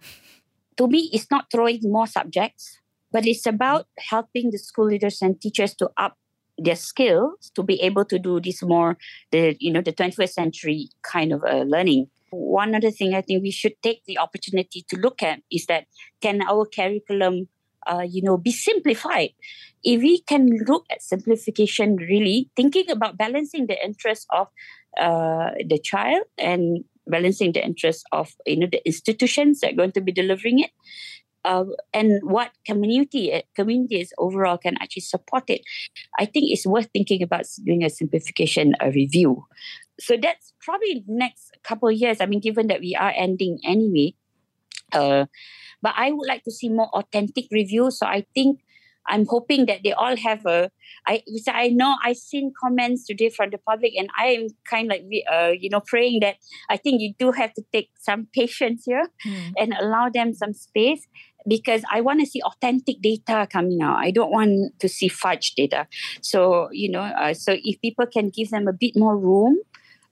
To 0.77 0.87
me, 0.87 1.09
it's 1.13 1.29
not 1.31 1.45
throwing 1.51 1.79
more 1.83 2.07
subjects, 2.07 2.79
but 3.11 3.25
it's 3.25 3.45
about 3.45 3.87
helping 3.99 4.51
the 4.51 4.57
school 4.57 4.87
leaders 4.87 5.21
and 5.21 5.39
teachers 5.39 5.75
to 5.75 5.89
up 5.97 6.17
their 6.57 6.75
skills 6.75 7.51
to 7.55 7.63
be 7.63 7.81
able 7.81 8.05
to 8.05 8.19
do 8.19 8.39
this 8.39 8.61
more, 8.61 8.97
the 9.31 9.55
you 9.59 9.71
know, 9.71 9.81
the 9.81 9.93
21st 9.93 10.29
century 10.29 10.89
kind 11.01 11.33
of 11.33 11.43
uh, 11.43 11.63
learning. 11.63 12.07
One 12.31 12.75
other 12.75 12.91
thing 12.91 13.13
I 13.13 13.21
think 13.21 13.43
we 13.43 13.51
should 13.51 13.73
take 13.83 14.03
the 14.05 14.17
opportunity 14.17 14.85
to 14.89 14.97
look 14.97 15.21
at 15.21 15.41
is 15.51 15.65
that 15.67 15.85
can 16.21 16.41
our 16.41 16.65
curriculum, 16.65 17.47
uh, 17.85 18.05
you 18.07 18.21
know, 18.21 18.37
be 18.37 18.51
simplified? 18.51 19.31
If 19.83 20.01
we 20.01 20.21
can 20.21 20.49
look 20.67 20.85
at 20.89 21.01
simplification, 21.01 21.97
really 21.97 22.49
thinking 22.55 22.89
about 22.89 23.17
balancing 23.17 23.67
the 23.67 23.83
interests 23.83 24.25
of 24.29 24.47
uh, 24.97 25.51
the 25.67 25.79
child 25.79 26.23
and 26.37 26.83
balancing 27.07 27.51
the 27.51 27.63
interests 27.63 28.03
of 28.11 28.33
you 28.45 28.57
know 28.57 28.67
the 28.71 28.85
institutions 28.85 29.59
that 29.59 29.73
are 29.73 29.75
going 29.75 29.91
to 29.91 30.01
be 30.01 30.11
delivering 30.11 30.59
it, 30.59 30.71
uh, 31.43 31.65
and 31.93 32.19
what 32.23 32.51
community 32.65 33.33
uh, 33.33 33.41
communities 33.55 34.13
overall 34.17 34.57
can 34.57 34.77
actually 34.79 35.01
support 35.01 35.43
it. 35.47 35.61
I 36.19 36.25
think 36.25 36.51
it's 36.51 36.65
worth 36.65 36.89
thinking 36.93 37.23
about 37.23 37.45
doing 37.63 37.83
a 37.83 37.89
simplification 37.89 38.75
a 38.79 38.91
review. 38.91 39.45
So 40.01 40.17
that's 40.21 40.53
probably 40.61 41.03
next 41.07 41.57
couple 41.63 41.89
of 41.89 41.95
years. 41.95 42.21
I 42.21 42.25
mean, 42.25 42.39
given 42.39 42.67
that 42.67 42.79
we 42.79 42.95
are 42.95 43.13
ending 43.15 43.59
anyway, 43.63 44.15
uh, 44.91 45.25
but 45.81 45.93
I 45.95 46.11
would 46.11 46.27
like 46.27 46.43
to 46.43 46.51
see 46.51 46.69
more 46.69 46.89
authentic 46.93 47.45
reviews. 47.51 47.99
So 47.99 48.05
I 48.05 48.25
think 48.33 48.59
I'm 49.07 49.25
hoping 49.25 49.65
that 49.65 49.81
they 49.83 49.93
all 49.93 50.15
have 50.15 50.45
a. 50.45 50.69
I 51.07 51.23
I 51.47 51.69
know 51.69 51.95
I 52.03 52.13
seen 52.13 52.53
comments 52.59 53.05
today 53.05 53.29
from 53.29 53.49
the 53.49 53.57
public, 53.57 53.93
and 53.97 54.09
I 54.17 54.27
am 54.27 54.47
kind 54.65 54.91
of 54.91 54.97
like 54.97 55.05
uh, 55.31 55.51
you 55.57 55.69
know 55.69 55.81
praying 55.81 56.19
that 56.21 56.35
I 56.69 56.77
think 56.77 57.01
you 57.01 57.13
do 57.17 57.31
have 57.31 57.53
to 57.55 57.63
take 57.73 57.89
some 57.99 58.27
patience 58.33 58.83
here 58.85 59.07
mm. 59.25 59.53
and 59.57 59.73
allow 59.79 60.09
them 60.09 60.33
some 60.33 60.53
space 60.53 61.07
because 61.47 61.81
I 61.91 62.01
want 62.01 62.19
to 62.19 62.27
see 62.27 62.41
authentic 62.43 63.01
data 63.01 63.47
coming 63.51 63.81
out. 63.81 63.97
I 63.97 64.11
don't 64.11 64.31
want 64.31 64.79
to 64.79 64.87
see 64.87 65.07
fudge 65.07 65.55
data. 65.55 65.87
So 66.21 66.69
you 66.71 66.89
know, 66.91 67.01
uh, 67.01 67.33
so 67.33 67.57
if 67.63 67.81
people 67.81 68.05
can 68.05 68.29
give 68.29 68.51
them 68.51 68.67
a 68.67 68.73
bit 68.73 68.95
more 68.95 69.17
room 69.17 69.57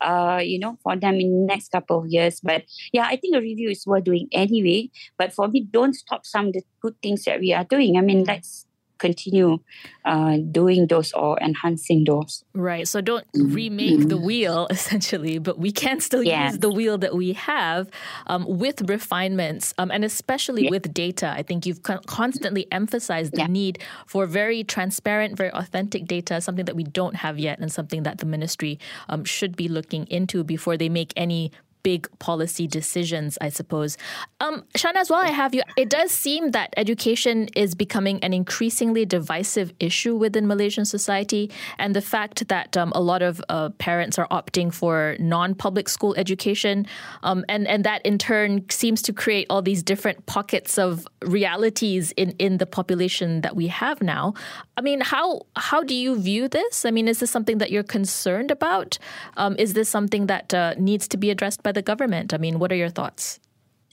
uh, 0.01 0.41
you 0.43 0.59
know, 0.59 0.77
for 0.83 0.95
them 0.95 1.15
in 1.15 1.31
the 1.31 1.45
next 1.45 1.71
couple 1.71 1.99
of 1.99 2.07
years. 2.07 2.39
But 2.41 2.63
yeah, 2.93 3.05
I 3.05 3.15
think 3.15 3.35
a 3.35 3.41
review 3.41 3.69
is 3.69 3.85
worth 3.85 4.03
doing 4.05 4.27
anyway. 4.31 4.89
But 5.17 5.33
for 5.33 5.47
me, 5.47 5.67
don't 5.69 5.93
stop 5.93 6.25
some 6.25 6.47
of 6.47 6.53
the 6.53 6.63
good 6.81 6.95
things 7.01 7.25
that 7.25 7.39
we 7.39 7.53
are 7.53 7.65
doing. 7.65 7.97
I 7.97 8.01
mean, 8.01 8.23
let's 8.23 8.65
continue 8.99 9.59
uh, 10.05 10.37
doing 10.51 10.87
those 10.87 11.11
or 11.13 11.39
enhancing 11.39 12.03
those. 12.03 12.43
Right. 12.53 12.87
So 12.87 13.01
don't 13.01 13.25
mm-hmm. 13.33 13.53
remake 13.53 14.07
the 14.07 14.17
wheel 14.17 14.67
essentially, 14.71 15.39
but 15.39 15.57
we 15.57 15.71
can 15.71 15.99
still 15.99 16.23
use 16.23 16.59
the 16.59 16.69
wheel 16.69 16.97
that 16.99 17.15
we 17.15 17.33
have 17.33 17.89
um, 18.27 18.45
with 18.47 18.89
refinements 18.89 19.73
um, 19.77 19.91
and 19.91 20.05
especially 20.05 20.65
yeah. 20.65 20.69
with 20.69 20.93
data. 20.93 21.29
I 21.35 21.43
think 21.43 21.65
you've 21.65 21.83
con- 21.83 22.03
constantly 22.05 22.67
emphasized 22.71 23.33
the 23.33 23.39
yeah. 23.39 23.47
need 23.47 23.79
for 24.05 24.25
very 24.25 24.63
transparent, 24.63 25.37
very 25.37 25.51
authentic 25.51 26.05
data, 26.05 26.41
something 26.41 26.65
that 26.65 26.75
we 26.75 26.83
don't 26.83 27.15
have 27.15 27.39
yet 27.39 27.59
and 27.59 27.71
something 27.71 28.03
that 28.03 28.19
the 28.19 28.25
ministry 28.25 28.79
um, 29.07 29.23
should 29.23 29.55
be 29.55 29.67
looking 29.67 30.05
into 30.07 30.43
before 30.43 30.77
they 30.77 30.89
make 30.89 31.13
any 31.15 31.51
big 31.83 32.07
policy 32.19 32.67
decisions, 32.67 33.37
I 33.41 33.49
suppose. 33.49 33.97
Um, 34.39 34.63
Shahnaz, 34.75 35.09
while 35.09 35.21
I 35.21 35.31
have 35.31 35.53
you, 35.53 35.61
it 35.77 35.89
does 35.89 36.11
seem 36.11 36.51
that 36.51 36.73
education 36.77 37.49
is 37.55 37.75
becoming 37.75 38.23
an 38.23 38.33
increasingly 38.33 39.05
divisive 39.05 39.73
issue 39.79 40.15
within 40.15 40.47
Malaysian 40.47 40.85
society, 40.85 41.51
and 41.77 41.95
the 41.95 42.01
fact 42.01 42.47
that 42.47 42.75
um, 42.77 42.91
a 42.95 43.01
lot 43.01 43.21
of 43.21 43.41
uh, 43.49 43.69
parents 43.77 44.17
are 44.19 44.27
opting 44.29 44.73
for 44.73 45.15
non-public 45.19 45.89
school 45.89 46.13
education, 46.17 46.85
um, 47.23 47.45
and 47.49 47.67
and 47.67 47.83
that 47.83 48.01
in 48.05 48.17
turn 48.17 48.65
seems 48.69 49.01
to 49.03 49.13
create 49.13 49.47
all 49.49 49.61
these 49.61 49.83
different 49.83 50.25
pockets 50.25 50.77
of 50.77 51.07
realities 51.21 52.11
in 52.13 52.31
in 52.39 52.57
the 52.57 52.65
population 52.65 53.41
that 53.41 53.55
we 53.55 53.67
have 53.67 54.01
now. 54.01 54.33
I 54.77 54.81
mean, 54.81 55.01
how 55.01 55.41
how 55.55 55.83
do 55.83 55.93
you 55.93 56.19
view 56.19 56.47
this? 56.47 56.85
I 56.85 56.91
mean, 56.91 57.07
is 57.07 57.19
this 57.19 57.31
something 57.31 57.57
that 57.57 57.71
you're 57.71 57.83
concerned 57.83 58.51
about? 58.51 58.97
Um, 59.37 59.55
is 59.57 59.73
this 59.73 59.89
something 59.89 60.27
that 60.27 60.53
uh, 60.53 60.75
needs 60.77 61.07
to 61.09 61.17
be 61.17 61.29
addressed 61.29 61.63
by 61.63 61.68
by 61.69 61.73
the 61.73 61.81
government? 61.83 62.33
I 62.33 62.37
mean, 62.37 62.57
what 62.57 62.71
are 62.71 62.75
your 62.83 62.89
thoughts? 62.89 63.39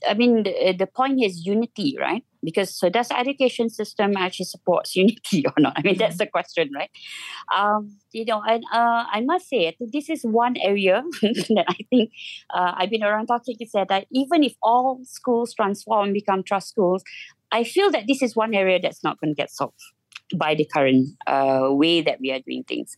I 0.07 0.13
mean, 0.13 0.43
the, 0.43 0.75
the 0.77 0.87
point 0.87 1.23
is 1.23 1.45
unity, 1.45 1.95
right? 1.99 2.23
Because 2.43 2.75
so 2.79 2.89
does 2.89 3.09
education 3.11 3.69
system 3.69 4.15
actually 4.15 4.45
supports 4.45 4.95
unity 5.03 5.45
or 5.45 5.53
not? 5.57 5.73
I 5.75 5.81
mean, 5.81 5.97
that's 5.97 6.15
mm-hmm. 6.15 6.25
the 6.25 6.37
question, 6.37 6.71
right? 6.73 6.89
Um, 7.55 7.97
you 8.11 8.25
know, 8.25 8.41
and 8.47 8.63
uh, 8.73 9.05
I 9.17 9.21
must 9.21 9.49
say, 9.49 9.75
this 9.79 10.09
is 10.09 10.21
one 10.23 10.55
area 10.57 11.03
that 11.21 11.65
I 11.67 11.79
think 11.89 12.11
uh, 12.53 12.73
I've 12.77 12.89
been 12.89 13.03
around 13.03 13.27
talking. 13.27 13.57
Is 13.59 13.71
that 13.71 14.05
even 14.11 14.43
if 14.43 14.53
all 14.61 14.99
schools 15.03 15.53
transform 15.53 16.05
and 16.05 16.13
become 16.13 16.43
trust 16.43 16.69
schools, 16.69 17.03
I 17.51 17.63
feel 17.63 17.91
that 17.91 18.05
this 18.07 18.21
is 18.21 18.35
one 18.35 18.53
area 18.53 18.79
that's 18.79 19.03
not 19.03 19.19
going 19.19 19.33
to 19.35 19.41
get 19.41 19.51
solved 19.51 19.81
by 20.35 20.55
the 20.55 20.65
current 20.65 21.09
uh, 21.25 21.67
way 21.71 22.01
that 22.01 22.19
we 22.19 22.31
are 22.31 22.39
doing 22.39 22.63
things 22.67 22.97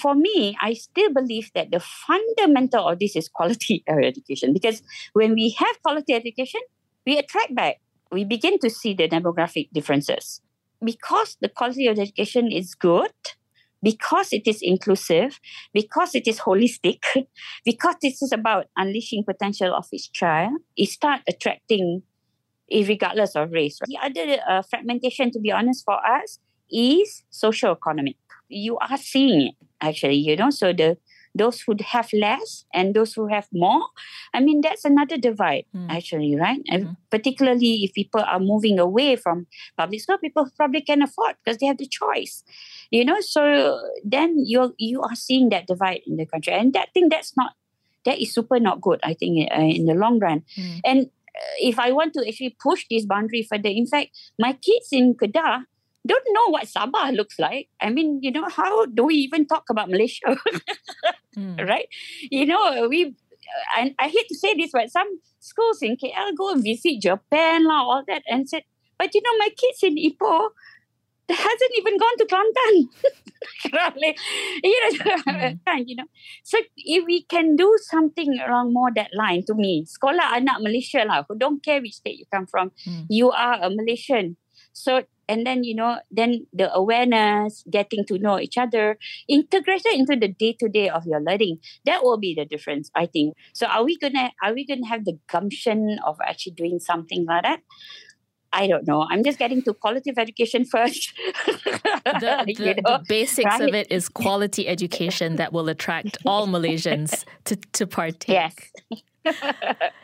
for 0.00 0.14
me, 0.14 0.56
I 0.60 0.72
still 0.72 1.12
believe 1.12 1.50
that 1.54 1.70
the 1.70 1.80
fundamental 1.80 2.88
of 2.88 2.98
this 2.98 3.14
is 3.16 3.28
quality 3.28 3.84
education 3.88 4.52
because 4.52 4.82
when 5.12 5.34
we 5.34 5.50
have 5.58 5.82
quality 5.82 6.14
education, 6.14 6.60
we 7.06 7.18
attract 7.18 7.54
back. 7.54 7.76
We 8.10 8.24
begin 8.24 8.58
to 8.60 8.70
see 8.70 8.94
the 8.94 9.08
demographic 9.08 9.68
differences. 9.72 10.40
Because 10.82 11.36
the 11.40 11.48
quality 11.48 11.86
of 11.86 11.98
education 11.98 12.50
is 12.50 12.74
good, 12.74 13.12
because 13.82 14.32
it 14.32 14.46
is 14.46 14.60
inclusive, 14.62 15.38
because 15.74 16.14
it 16.14 16.26
is 16.26 16.40
holistic, 16.40 17.02
because 17.64 17.96
this 18.02 18.22
is 18.22 18.32
about 18.32 18.66
unleashing 18.76 19.24
potential 19.24 19.74
of 19.74 19.86
each 19.92 20.10
child, 20.12 20.52
it 20.76 20.88
start 20.88 21.20
attracting 21.28 22.02
regardless 22.72 23.36
of 23.36 23.52
race. 23.52 23.78
The 23.86 23.98
other 24.02 24.40
uh, 24.48 24.62
fragmentation, 24.62 25.30
to 25.32 25.40
be 25.40 25.52
honest, 25.52 25.84
for 25.84 25.98
us 26.06 26.38
is 26.70 27.24
social 27.30 27.72
economic. 27.72 28.16
You 28.48 28.78
are 28.78 28.96
seeing 28.96 29.48
it 29.48 29.54
actually 29.80 30.16
you 30.16 30.36
know 30.36 30.50
so 30.50 30.72
the 30.72 30.96
those 31.34 31.60
who 31.60 31.76
have 31.80 32.08
less 32.12 32.64
and 32.74 32.94
those 32.94 33.14
who 33.14 33.28
have 33.28 33.46
more 33.52 33.82
i 34.34 34.40
mean 34.40 34.60
that's 34.60 34.84
another 34.84 35.16
divide 35.16 35.64
mm. 35.74 35.86
actually 35.88 36.36
right 36.36 36.60
and 36.68 36.86
mm. 36.86 36.96
particularly 37.10 37.84
if 37.84 37.94
people 37.94 38.20
are 38.20 38.40
moving 38.40 38.78
away 38.78 39.16
from 39.16 39.46
public 39.76 40.00
school 40.00 40.18
people 40.18 40.48
probably 40.56 40.80
can 40.80 41.02
afford 41.02 41.36
because 41.44 41.58
they 41.58 41.66
have 41.66 41.78
the 41.78 41.86
choice 41.86 42.42
you 42.90 43.04
know 43.04 43.20
so 43.20 43.80
then 44.04 44.38
you 44.44 44.74
you 44.78 45.00
are 45.02 45.14
seeing 45.14 45.48
that 45.50 45.66
divide 45.66 46.00
in 46.06 46.16
the 46.16 46.26
country 46.26 46.52
and 46.52 46.72
that 46.72 46.92
thing 46.94 47.08
that's 47.08 47.36
not 47.36 47.52
that 48.04 48.20
is 48.20 48.34
super 48.34 48.58
not 48.58 48.80
good 48.80 48.98
i 49.04 49.14
think 49.14 49.50
uh, 49.52 49.60
in 49.60 49.86
the 49.86 49.94
long 49.94 50.18
run 50.18 50.42
mm. 50.58 50.80
and 50.84 51.06
uh, 51.06 51.56
if 51.60 51.78
i 51.78 51.92
want 51.92 52.12
to 52.12 52.26
actually 52.26 52.56
push 52.60 52.86
this 52.90 53.06
boundary 53.06 53.46
further 53.48 53.68
in 53.68 53.86
fact 53.86 54.10
my 54.38 54.52
kids 54.52 54.88
in 54.90 55.14
kedah 55.14 55.64
don't 56.06 56.24
know 56.30 56.50
what 56.50 56.64
Sabah 56.64 57.14
looks 57.14 57.38
like. 57.38 57.68
I 57.80 57.90
mean, 57.90 58.20
you 58.22 58.30
know, 58.32 58.48
how 58.48 58.86
do 58.86 59.04
we 59.04 59.14
even 59.16 59.46
talk 59.46 59.68
about 59.70 59.90
Malaysia? 59.90 60.36
mm. 61.36 61.60
Right? 61.66 61.88
You 62.30 62.46
know, 62.46 62.88
we, 62.88 63.14
and 63.78 63.94
I 63.98 64.08
hate 64.08 64.28
to 64.28 64.36
say 64.38 64.54
this, 64.54 64.70
but 64.72 64.90
some 64.90 65.20
schools 65.40 65.82
in 65.82 65.96
KL 65.96 66.36
go 66.36 66.54
visit 66.56 67.00
Japan, 67.00 67.66
lah, 67.66 67.84
all 67.84 68.04
that, 68.08 68.22
and 68.28 68.48
said, 68.48 68.64
but 68.98 69.14
you 69.14 69.20
know, 69.20 69.36
my 69.38 69.48
kids 69.56 69.82
in 69.82 69.96
Ipoh, 69.96 70.50
hasn't 71.32 71.72
even 71.78 71.98
gone 71.98 72.16
to 72.18 72.26
Kelantan. 72.26 72.74
you 74.62 74.78
know, 74.80 75.16
mm. 75.68 75.84
you 75.86 75.96
know. 75.96 76.04
So 76.42 76.58
if 76.76 77.04
we 77.06 77.22
can 77.22 77.56
do 77.56 77.76
something 77.88 78.38
along 78.40 78.72
more 78.72 78.90
that 78.94 79.10
line 79.14 79.44
to 79.46 79.54
me, 79.54 79.86
sekolah 79.86 80.36
anak 80.36 80.60
Malaysia 80.60 81.04
lah, 81.06 81.24
who 81.28 81.38
don't 81.38 81.62
care 81.62 81.80
which 81.80 82.02
state 82.02 82.18
you 82.18 82.26
come 82.32 82.46
from, 82.46 82.72
mm. 82.86 83.06
you 83.08 83.30
are 83.30 83.62
a 83.62 83.70
Malaysian. 83.70 84.36
So 84.72 85.02
and 85.30 85.46
then 85.46 85.62
you 85.64 85.74
know 85.74 85.98
then 86.10 86.46
the 86.52 86.66
awareness 86.74 87.62
getting 87.70 88.04
to 88.06 88.18
know 88.18 88.38
each 88.38 88.58
other 88.58 88.98
integrated 89.28 89.94
into 89.94 90.16
the 90.18 90.28
day 90.28 90.52
to 90.58 90.68
day 90.68 90.88
of 90.90 91.06
your 91.06 91.20
learning 91.22 91.58
that 91.86 92.02
will 92.02 92.18
be 92.18 92.34
the 92.34 92.44
difference 92.44 92.90
i 92.96 93.06
think. 93.06 93.34
So 93.54 93.66
are 93.66 93.84
we 93.84 93.96
gonna 93.98 94.30
are 94.42 94.54
we 94.54 94.66
gonna 94.66 94.86
have 94.86 95.04
the 95.04 95.18
gumption 95.30 95.98
of 96.06 96.18
actually 96.26 96.54
doing 96.58 96.80
something 96.80 97.24
like 97.26 97.44
that 97.44 97.60
I 98.52 98.66
don't 98.66 98.86
know. 98.86 99.06
I'm 99.08 99.22
just 99.22 99.38
getting 99.38 99.62
to 99.62 99.74
quality 99.74 100.10
of 100.10 100.18
education 100.18 100.64
first. 100.64 101.12
the, 101.46 101.52
the, 102.46 102.54
you 102.58 102.74
know, 102.74 102.98
the, 102.98 103.04
basics 103.08 103.44
right? 103.44 103.68
of 103.68 103.74
it 103.74 103.90
is 103.90 104.08
quality 104.08 104.66
education 104.66 105.36
that 105.36 105.52
will 105.52 105.68
attract 105.68 106.18
all 106.26 106.48
Malaysians 106.48 107.24
to, 107.44 107.56
to 107.72 107.86
partake. 107.86 108.72
Yes. 109.24 109.52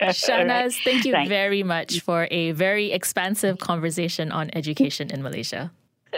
Shahnaz, 0.00 0.82
thank 0.85 1.04
you 1.04 1.12
Thanks. 1.12 1.28
very 1.28 1.62
much 1.62 2.00
for 2.00 2.28
a 2.30 2.52
very 2.52 2.92
expansive 2.92 3.59
conversation 3.59 4.30
on 4.30 4.50
education 4.52 5.11
in 5.11 5.22
Malaysia. 5.22 5.72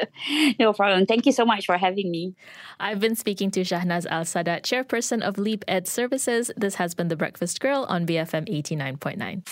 no 0.59 0.73
problem. 0.73 1.07
Thank 1.07 1.27
you 1.27 1.33
so 1.33 1.45
much 1.45 1.67
for 1.67 1.77
having 1.77 2.11
me. 2.11 2.35
I've 2.81 3.01
been 3.01 3.17
speaking 3.17 3.51
to 3.53 3.61
Shahnaz 3.61 4.07
Al 4.07 4.25
Sadat, 4.25 4.63
chairperson 4.63 5.23
of 5.23 5.39
Leap 5.39 5.65
Ed 5.69 5.87
Services. 5.89 6.51
This 6.57 6.77
has 6.77 6.95
been 6.95 7.09
The 7.09 7.17
Breakfast 7.17 7.61
Grill 7.61 7.85
on 7.87 8.07
BFM 8.07 8.49
89.9. 8.49 9.45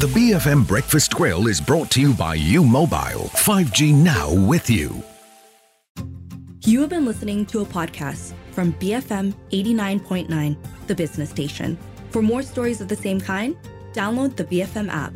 The 0.00 0.06
BFM 0.06 0.66
Breakfast 0.66 1.14
Grill 1.14 1.48
is 1.48 1.60
brought 1.60 1.90
to 1.92 2.00
you 2.00 2.14
by 2.14 2.34
U 2.36 2.64
Mobile 2.64 3.28
5G 3.36 3.92
Now 3.94 4.32
with 4.32 4.70
you. 4.70 5.02
You 6.64 6.80
have 6.80 6.90
been 6.90 7.04
listening 7.04 7.44
to 7.46 7.60
a 7.60 7.64
podcast 7.64 8.34
from 8.52 8.72
BFM 8.74 9.34
89.9, 9.50 10.56
the 10.86 10.94
business 10.94 11.30
station. 11.30 11.76
For 12.10 12.22
more 12.22 12.42
stories 12.42 12.80
of 12.80 12.88
the 12.88 12.96
same 12.96 13.20
kind, 13.20 13.56
download 13.92 14.36
the 14.36 14.44
BFM 14.44 14.88
app. 14.88 15.12